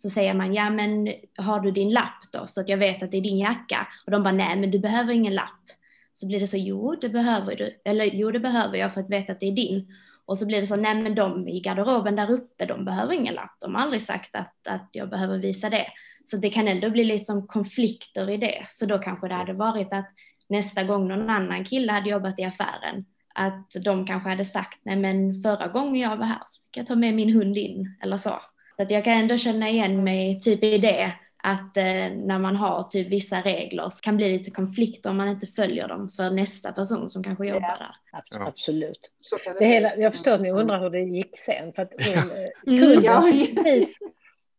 så 0.00 0.10
säger 0.10 0.34
man, 0.34 0.54
ja 0.54 0.70
men 0.70 1.14
har 1.36 1.60
du 1.60 1.70
din 1.70 1.90
lapp 1.90 2.32
då 2.32 2.46
så 2.46 2.60
att 2.60 2.68
jag 2.68 2.78
vet 2.78 3.02
att 3.02 3.10
det 3.10 3.16
är 3.16 3.22
din 3.22 3.38
jacka? 3.38 3.86
Och 4.06 4.10
de 4.10 4.22
bara, 4.22 4.32
nej 4.32 4.56
men 4.56 4.70
du 4.70 4.78
behöver 4.78 5.12
ingen 5.12 5.34
lapp. 5.34 5.64
Så 6.12 6.26
blir 6.26 6.40
det 6.40 6.46
så, 6.46 6.56
jo 6.56 6.96
det 7.00 7.08
behöver 7.08 7.56
du, 7.56 7.80
eller 7.84 8.04
jo 8.04 8.30
det 8.30 8.40
behöver 8.40 8.78
jag 8.78 8.94
för 8.94 9.00
att 9.00 9.10
veta 9.10 9.32
att 9.32 9.40
det 9.40 9.46
är 9.46 9.52
din. 9.52 9.86
Och 10.26 10.38
så 10.38 10.46
blir 10.46 10.60
det 10.60 10.66
så, 10.66 10.76
nej 10.76 11.02
men 11.02 11.14
de 11.14 11.48
i 11.48 11.60
garderoben 11.60 12.16
där 12.16 12.30
uppe, 12.30 12.66
de 12.66 12.84
behöver 12.84 13.12
ingen 13.12 13.34
lapp. 13.34 13.56
De 13.60 13.74
har 13.74 13.82
aldrig 13.82 14.02
sagt 14.02 14.36
att, 14.36 14.66
att 14.68 14.88
jag 14.92 15.10
behöver 15.10 15.38
visa 15.38 15.70
det. 15.70 15.86
Så 16.24 16.36
det 16.36 16.50
kan 16.50 16.68
ändå 16.68 16.90
bli 16.90 17.04
liksom 17.04 17.46
konflikter 17.46 18.30
i 18.30 18.36
det. 18.36 18.66
Så 18.68 18.86
då 18.86 18.98
kanske 18.98 19.28
det 19.28 19.34
hade 19.34 19.52
varit 19.52 19.92
att 19.92 20.08
nästa 20.48 20.84
gång 20.84 21.08
någon 21.08 21.30
annan 21.30 21.64
kille 21.64 21.92
hade 21.92 22.10
jobbat 22.10 22.38
i 22.38 22.44
affären, 22.44 23.04
att 23.34 23.70
de 23.84 24.06
kanske 24.06 24.28
hade 24.28 24.44
sagt, 24.44 24.78
nej 24.82 24.96
men 24.96 25.42
förra 25.42 25.68
gången 25.68 26.00
jag 26.00 26.16
var 26.16 26.26
här 26.26 26.42
så 26.46 26.62
fick 26.62 26.76
jag 26.76 26.86
ta 26.86 26.96
med 26.96 27.14
min 27.14 27.32
hund 27.32 27.56
in, 27.56 27.96
eller 28.02 28.16
så. 28.16 28.40
Så 28.78 28.82
att 28.82 28.90
jag 28.90 29.04
kan 29.04 29.12
ändå 29.12 29.36
känna 29.36 29.68
igen 29.68 30.04
mig 30.04 30.40
typ 30.40 30.64
i 30.64 30.78
det, 30.78 31.12
att 31.42 31.76
eh, 31.76 32.10
när 32.16 32.38
man 32.38 32.56
har 32.56 32.82
typ 32.82 33.08
vissa 33.08 33.40
regler 33.40 33.88
så 33.88 34.00
kan 34.00 34.14
det 34.14 34.16
bli 34.16 34.38
lite 34.38 34.50
konflikt 34.50 35.06
om 35.06 35.16
man 35.16 35.28
inte 35.28 35.46
följer 35.46 35.88
dem 35.88 36.10
för 36.10 36.30
nästa 36.30 36.72
person 36.72 37.08
som 37.08 37.24
kanske 37.24 37.46
jobbar 37.46 37.60
där. 37.78 37.96
Ja, 38.12 38.46
absolut. 38.46 39.10
Det 39.58 39.66
hela, 39.66 39.96
jag 39.96 40.12
förstår 40.12 40.32
att 40.32 40.40
ni 40.40 40.50
undrar 40.50 40.80
hur 40.80 40.90
det 40.90 41.00
gick 41.00 41.38
sen. 41.38 41.72
För 41.72 41.82
att 41.82 41.92
hon, 41.92 42.30
eh, 42.30 42.48
mm. 42.66 42.94
kunden, 42.94 43.22
som 43.22 43.64
precis, 43.64 43.96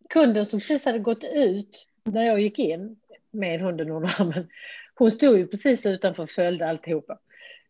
kunden 0.10 0.46
som 0.46 0.60
precis 0.60 0.86
hade 0.86 1.00
gått 1.00 1.24
ut 1.24 1.88
när 2.04 2.24
jag 2.24 2.42
gick 2.42 2.60
in 2.60 2.96
med 3.32 3.62
hunden 3.62 3.90
under 3.90 4.22
armen, 4.22 4.48
hon 4.96 5.12
stod 5.12 5.38
ju 5.38 5.48
precis 5.48 5.86
utanför 5.86 6.24
och 6.24 6.30
följde 6.30 6.70
alltihopa. 6.70 7.18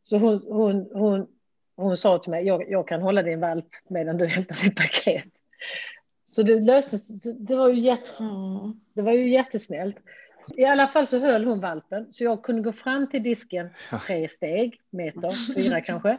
Så 0.03 0.17
hon, 0.17 0.43
hon, 0.47 0.89
hon, 0.93 1.27
hon 1.75 1.97
sa 1.97 2.17
till 2.17 2.31
mig, 2.31 2.45
jag, 2.45 2.71
jag 2.71 2.87
kan 2.87 3.01
hålla 3.01 3.23
din 3.23 3.39
valp 3.39 3.67
medan 3.89 4.17
du 4.17 4.25
hämtar 4.27 4.63
ditt 4.63 4.75
paket. 4.75 5.23
Så 6.31 6.43
det 6.43 6.59
löstes, 6.59 7.07
det 7.23 7.55
var, 7.55 7.69
ju 7.69 7.81
jätte, 7.81 8.23
mm. 8.23 8.79
det 8.93 9.01
var 9.01 9.11
ju 9.11 9.29
jättesnällt. 9.29 9.95
I 10.57 10.65
alla 10.65 10.87
fall 10.87 11.07
så 11.07 11.19
höll 11.19 11.45
hon 11.45 11.59
valpen, 11.59 12.07
så 12.13 12.23
jag 12.23 12.43
kunde 12.43 12.61
gå 12.61 12.71
fram 12.71 13.09
till 13.09 13.23
disken 13.23 13.69
tre 14.07 14.27
steg, 14.27 14.81
meter, 14.89 15.53
fyra 15.55 15.81
kanske, 15.81 16.17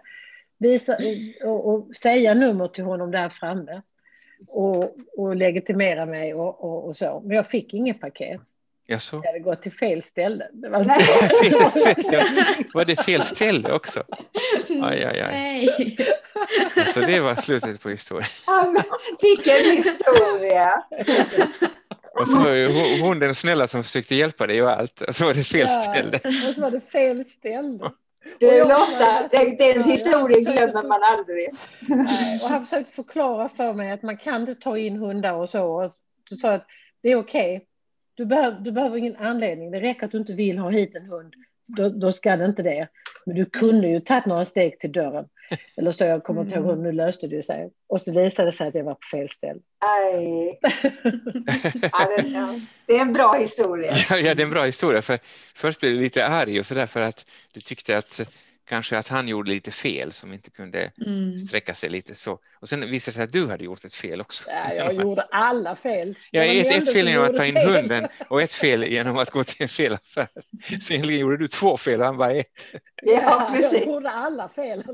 visa, 0.59 0.96
och, 1.44 1.68
och 1.68 1.96
säga 1.96 2.35
nummer 2.35 2.66
till 2.66 2.85
honom 2.85 3.11
där 3.11 3.29
framme 3.29 3.83
och, 4.49 4.96
och 5.16 5.37
legitimera 5.37 6.07
mig 6.07 6.35
och, 6.35 6.64
och, 6.64 6.87
och 6.87 6.96
så. 6.96 7.23
Men 7.25 7.37
jag 7.37 7.46
fick 7.46 7.75
inget 7.75 8.01
paket. 8.01 8.40
Jaså? 8.90 9.16
Jag 9.16 9.33
hade 9.33 9.38
gått 9.38 9.62
till 9.62 9.72
fel 9.72 10.03
ställe. 10.03 10.48
Det 10.53 10.68
var, 10.68 10.85
var 12.74 12.85
det 12.85 12.96
fel 12.96 13.22
ställe 13.22 13.72
också? 13.72 14.03
Aj, 14.83 15.05
aj, 15.05 15.20
aj. 15.20 15.31
Nej. 15.31 15.96
Så 16.94 17.00
det 17.00 17.20
var 17.20 17.35
slutet 17.35 17.83
på 17.83 17.88
historien. 17.88 18.29
Vilken 19.22 19.76
historia! 19.76 20.85
Och 22.20 22.29
så 22.29 22.38
var 22.38 23.03
hon 23.03 23.18
den 23.18 23.35
snälla 23.35 23.68
som 23.68 23.83
försökte 23.83 24.14
hjälpa 24.14 24.46
dig 24.46 24.62
och 24.62 24.70
allt. 24.70 25.00
Och 25.00 25.14
så 25.14 25.26
var 25.26 25.35
det 25.35 25.44
fel 25.44 25.68
ställe. 25.68 26.20
Ja, 26.22 26.48
och 26.48 26.55
så 26.55 26.61
var 26.61 26.70
det 26.70 26.81
fel 26.81 27.24
ställe. 27.24 27.90
Du 28.38 28.59
Lotta, 28.59 29.29
den, 29.33 29.57
den 29.57 29.85
historien 29.85 30.44
glömmer 30.44 30.88
man 30.88 31.00
aldrig. 31.03 31.48
Nej, 31.81 32.40
och 32.42 32.48
han 32.48 32.66
försökte 32.66 32.92
förklara 32.92 33.48
för 33.48 33.72
mig 33.72 33.92
att 33.92 34.03
man 34.03 34.16
kan 34.16 34.40
inte 34.40 34.55
ta 34.55 34.79
in 34.79 34.96
hundar 34.96 35.33
och 35.33 35.50
så. 35.50 35.64
Och 35.64 35.92
så 36.29 36.37
sa 36.37 36.53
att 36.53 36.66
det 37.03 37.09
är 37.09 37.16
okej. 37.16 37.57
Okay. 37.57 37.66
Du, 38.20 38.26
behöver, 38.26 38.61
du 38.61 38.72
behöver 38.72 38.96
ingen 38.96 39.16
anledning. 39.16 39.70
Det 39.70 39.80
räcker 39.80 40.06
att 40.06 40.12
du 40.12 40.18
inte 40.18 40.33
vill 40.33 40.59
ha 40.59 40.70
hit 40.70 40.94
en 40.94 41.06
hund. 41.06 41.35
Då, 41.66 41.88
då 41.88 42.12
ska 42.12 42.37
det 42.37 42.44
inte 42.44 42.62
det. 42.62 42.88
Men 43.26 43.37
du 43.37 43.44
kunde 43.44 43.88
ju 43.88 44.00
tagit 44.00 44.26
några 44.26 44.46
steg 44.46 44.78
till 44.78 44.92
dörren. 44.92 45.28
Eller 45.76 45.92
så, 45.92 46.04
jag 46.04 46.24
kommer 46.24 46.40
inte 46.40 46.54
ihåg 46.54 46.64
hur 46.64 46.72
mm. 46.72 46.85
nu 46.85 46.92
löste 46.92 47.26
det 47.26 47.42
sig. 47.42 47.70
Och 47.88 48.00
så 48.00 48.12
visade 48.12 48.48
det 48.48 48.52
sig 48.52 48.68
att 48.68 48.74
jag 48.74 48.85
var 48.85 48.94
på 48.94 49.06
fel 49.11 49.30
ställe. 49.30 49.61
Nej. 49.83 50.61
ja, 51.92 52.59
det 52.87 52.96
är 52.96 53.00
en 53.00 53.12
bra 53.12 53.33
historia. 53.33 53.92
Ja, 54.11 54.16
ja, 54.16 54.35
det 54.35 54.42
är 54.42 54.46
en 54.46 54.52
bra 54.52 54.64
historia. 54.64 55.02
För 55.02 55.18
först 55.54 55.80
blev 55.80 55.92
du 55.92 56.00
lite 56.00 56.26
arg 56.26 56.59
och 56.59 56.66
så 56.66 56.74
där 56.74 56.87
för 56.87 57.00
att 57.00 57.26
du 57.52 57.61
tyckte 57.61 57.98
att 57.98 58.20
kanske 58.70 58.98
att 58.98 59.09
han 59.09 59.28
gjorde 59.28 59.50
lite 59.50 59.70
fel 59.70 60.12
som 60.12 60.33
inte 60.33 60.50
kunde 60.50 60.90
mm. 61.06 61.38
sträcka 61.38 61.74
sig 61.74 61.90
lite 61.90 62.14
så. 62.14 62.38
Och 62.61 62.68
sen 62.68 62.80
visade 62.80 62.94
det 62.94 63.00
sig 63.00 63.24
att 63.24 63.33
du 63.33 63.46
hade 63.46 63.64
gjort 63.64 63.85
ett 63.85 63.94
fel 63.94 64.20
också. 64.20 64.44
Ja, 64.50 64.74
jag 64.74 64.94
gjorde 64.94 65.22
alla 65.22 65.76
fel. 65.76 66.14
Ja, 66.30 66.42
ett, 66.42 66.83
ett 66.83 66.92
fel 66.92 67.09
genom 67.09 67.24
att 67.24 67.37
ta 67.37 67.44
in 67.44 67.54
fel. 67.54 67.68
hunden 67.68 68.09
och 68.28 68.42
ett 68.42 68.52
fel 68.52 68.85
genom 68.85 69.18
att 69.18 69.30
gå 69.30 69.44
till 69.44 69.62
en 69.62 69.68
fel 69.68 69.92
affär. 69.92 70.28
Så 70.80 70.92
egentligen 70.92 71.20
gjorde 71.20 71.37
du 71.37 71.48
två 71.48 71.76
fel 71.76 72.00
och 72.00 72.06
han 72.06 72.16
bara 72.16 72.33
ett. 72.33 72.66
Ja, 73.02 73.50
precis. 73.52 73.72
Jag 73.72 73.87
gjorde 73.87 74.11
alla 74.11 74.48
fel. 74.48 74.85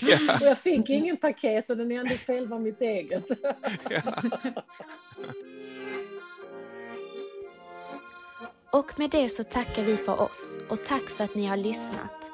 Ja. 0.00 0.18
Och 0.40 0.46
jag 0.46 0.58
fick 0.58 0.90
ingen 0.90 1.16
paket 1.16 1.70
och 1.70 1.76
den 1.76 1.92
enda 1.92 2.14
fel 2.14 2.46
var 2.46 2.58
mitt 2.58 2.80
eget. 2.80 3.24
Ja. 3.90 4.22
Och 8.72 8.98
med 8.98 9.10
det 9.10 9.28
så 9.28 9.42
tackar 9.42 9.82
vi 9.82 9.96
för 9.96 10.20
oss 10.20 10.58
och 10.68 10.84
tack 10.84 11.08
för 11.08 11.24
att 11.24 11.34
ni 11.34 11.46
har 11.46 11.56
lyssnat. 11.56 12.31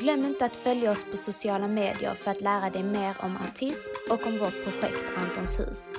Glöm 0.00 0.24
inte 0.24 0.44
att 0.44 0.56
följa 0.56 0.90
oss 0.90 1.04
på 1.10 1.16
sociala 1.16 1.68
medier 1.68 2.14
för 2.14 2.30
att 2.30 2.40
lära 2.40 2.70
dig 2.70 2.82
mer 2.82 3.16
om 3.20 3.36
autism 3.36 3.90
och 4.10 4.26
om 4.26 4.38
vårt 4.38 4.64
projekt 4.64 5.02
Antons 5.16 5.60
hus. 5.60 5.92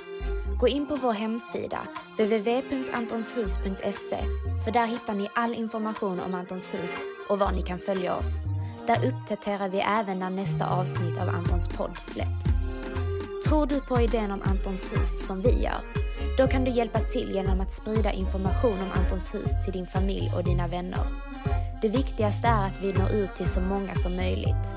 Gå 0.60 0.68
in 0.68 0.88
på 0.88 0.96
vår 0.96 1.14
hemsida, 1.14 1.88
www.antonshus.se, 2.18 4.18
för 4.66 4.72
där 4.72 4.86
hittar 4.86 5.14
ni 5.14 5.30
all 5.36 5.54
information 5.54 6.20
om 6.20 6.34
Antons 6.34 6.74
hus 6.74 6.98
och 7.30 7.40
var 7.40 7.52
ni 7.52 7.62
kan 7.62 7.80
följa 7.80 8.16
oss. 8.16 8.46
Där 8.88 9.08
uppdaterar 9.08 9.70
vi 9.70 9.80
även 9.80 10.20
när 10.20 10.30
nästa 10.30 10.70
avsnitt 10.70 11.18
av 11.18 11.30
Antons 11.30 11.68
podd 11.68 11.98
släpps. 11.98 12.46
Tror 13.48 13.66
du 13.66 13.82
på 13.82 14.02
idén 14.02 14.32
om 14.32 14.42
Antons 14.42 14.92
hus 14.92 15.28
som 15.28 15.42
vi 15.42 15.64
gör? 15.64 15.82
Då 16.38 16.48
kan 16.48 16.64
du 16.64 16.72
hjälpa 16.72 17.00
till 17.00 17.32
genom 17.34 17.62
att 17.62 17.72
sprida 17.72 18.14
information 18.14 18.82
om 18.82 18.92
Antons 18.96 19.36
hus 19.36 19.52
till 19.64 19.74
din 19.74 19.88
familj 19.88 20.32
och 20.36 20.44
dina 20.44 20.68
vänner. 20.68 21.25
Det 21.86 21.90
viktigaste 21.90 22.48
är 22.48 22.68
att 22.68 22.82
vi 22.82 22.92
når 22.92 23.12
ut 23.12 23.36
till 23.36 23.48
så 23.48 23.62
många 23.62 23.96
som 23.96 24.16
möjligt. 24.16 24.76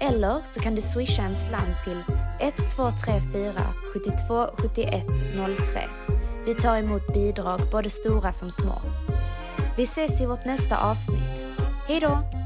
Eller 0.00 0.40
så 0.44 0.60
kan 0.60 0.74
du 0.74 0.80
swisha 0.80 1.22
en 1.22 1.36
slant 1.36 1.82
till 1.84 2.02
1234 2.40 3.52
72 3.92 4.46
71 4.58 5.04
03. 5.72 5.88
Vi 6.46 6.54
tar 6.54 6.78
emot 6.78 7.12
bidrag, 7.12 7.60
både 7.72 7.90
stora 7.90 8.32
som 8.32 8.50
små. 8.50 8.82
Vi 9.76 9.82
ses 9.82 10.20
i 10.20 10.26
vårt 10.26 10.44
nästa 10.44 10.76
avsnitt. 10.76 11.44
Hejdå! 11.88 12.37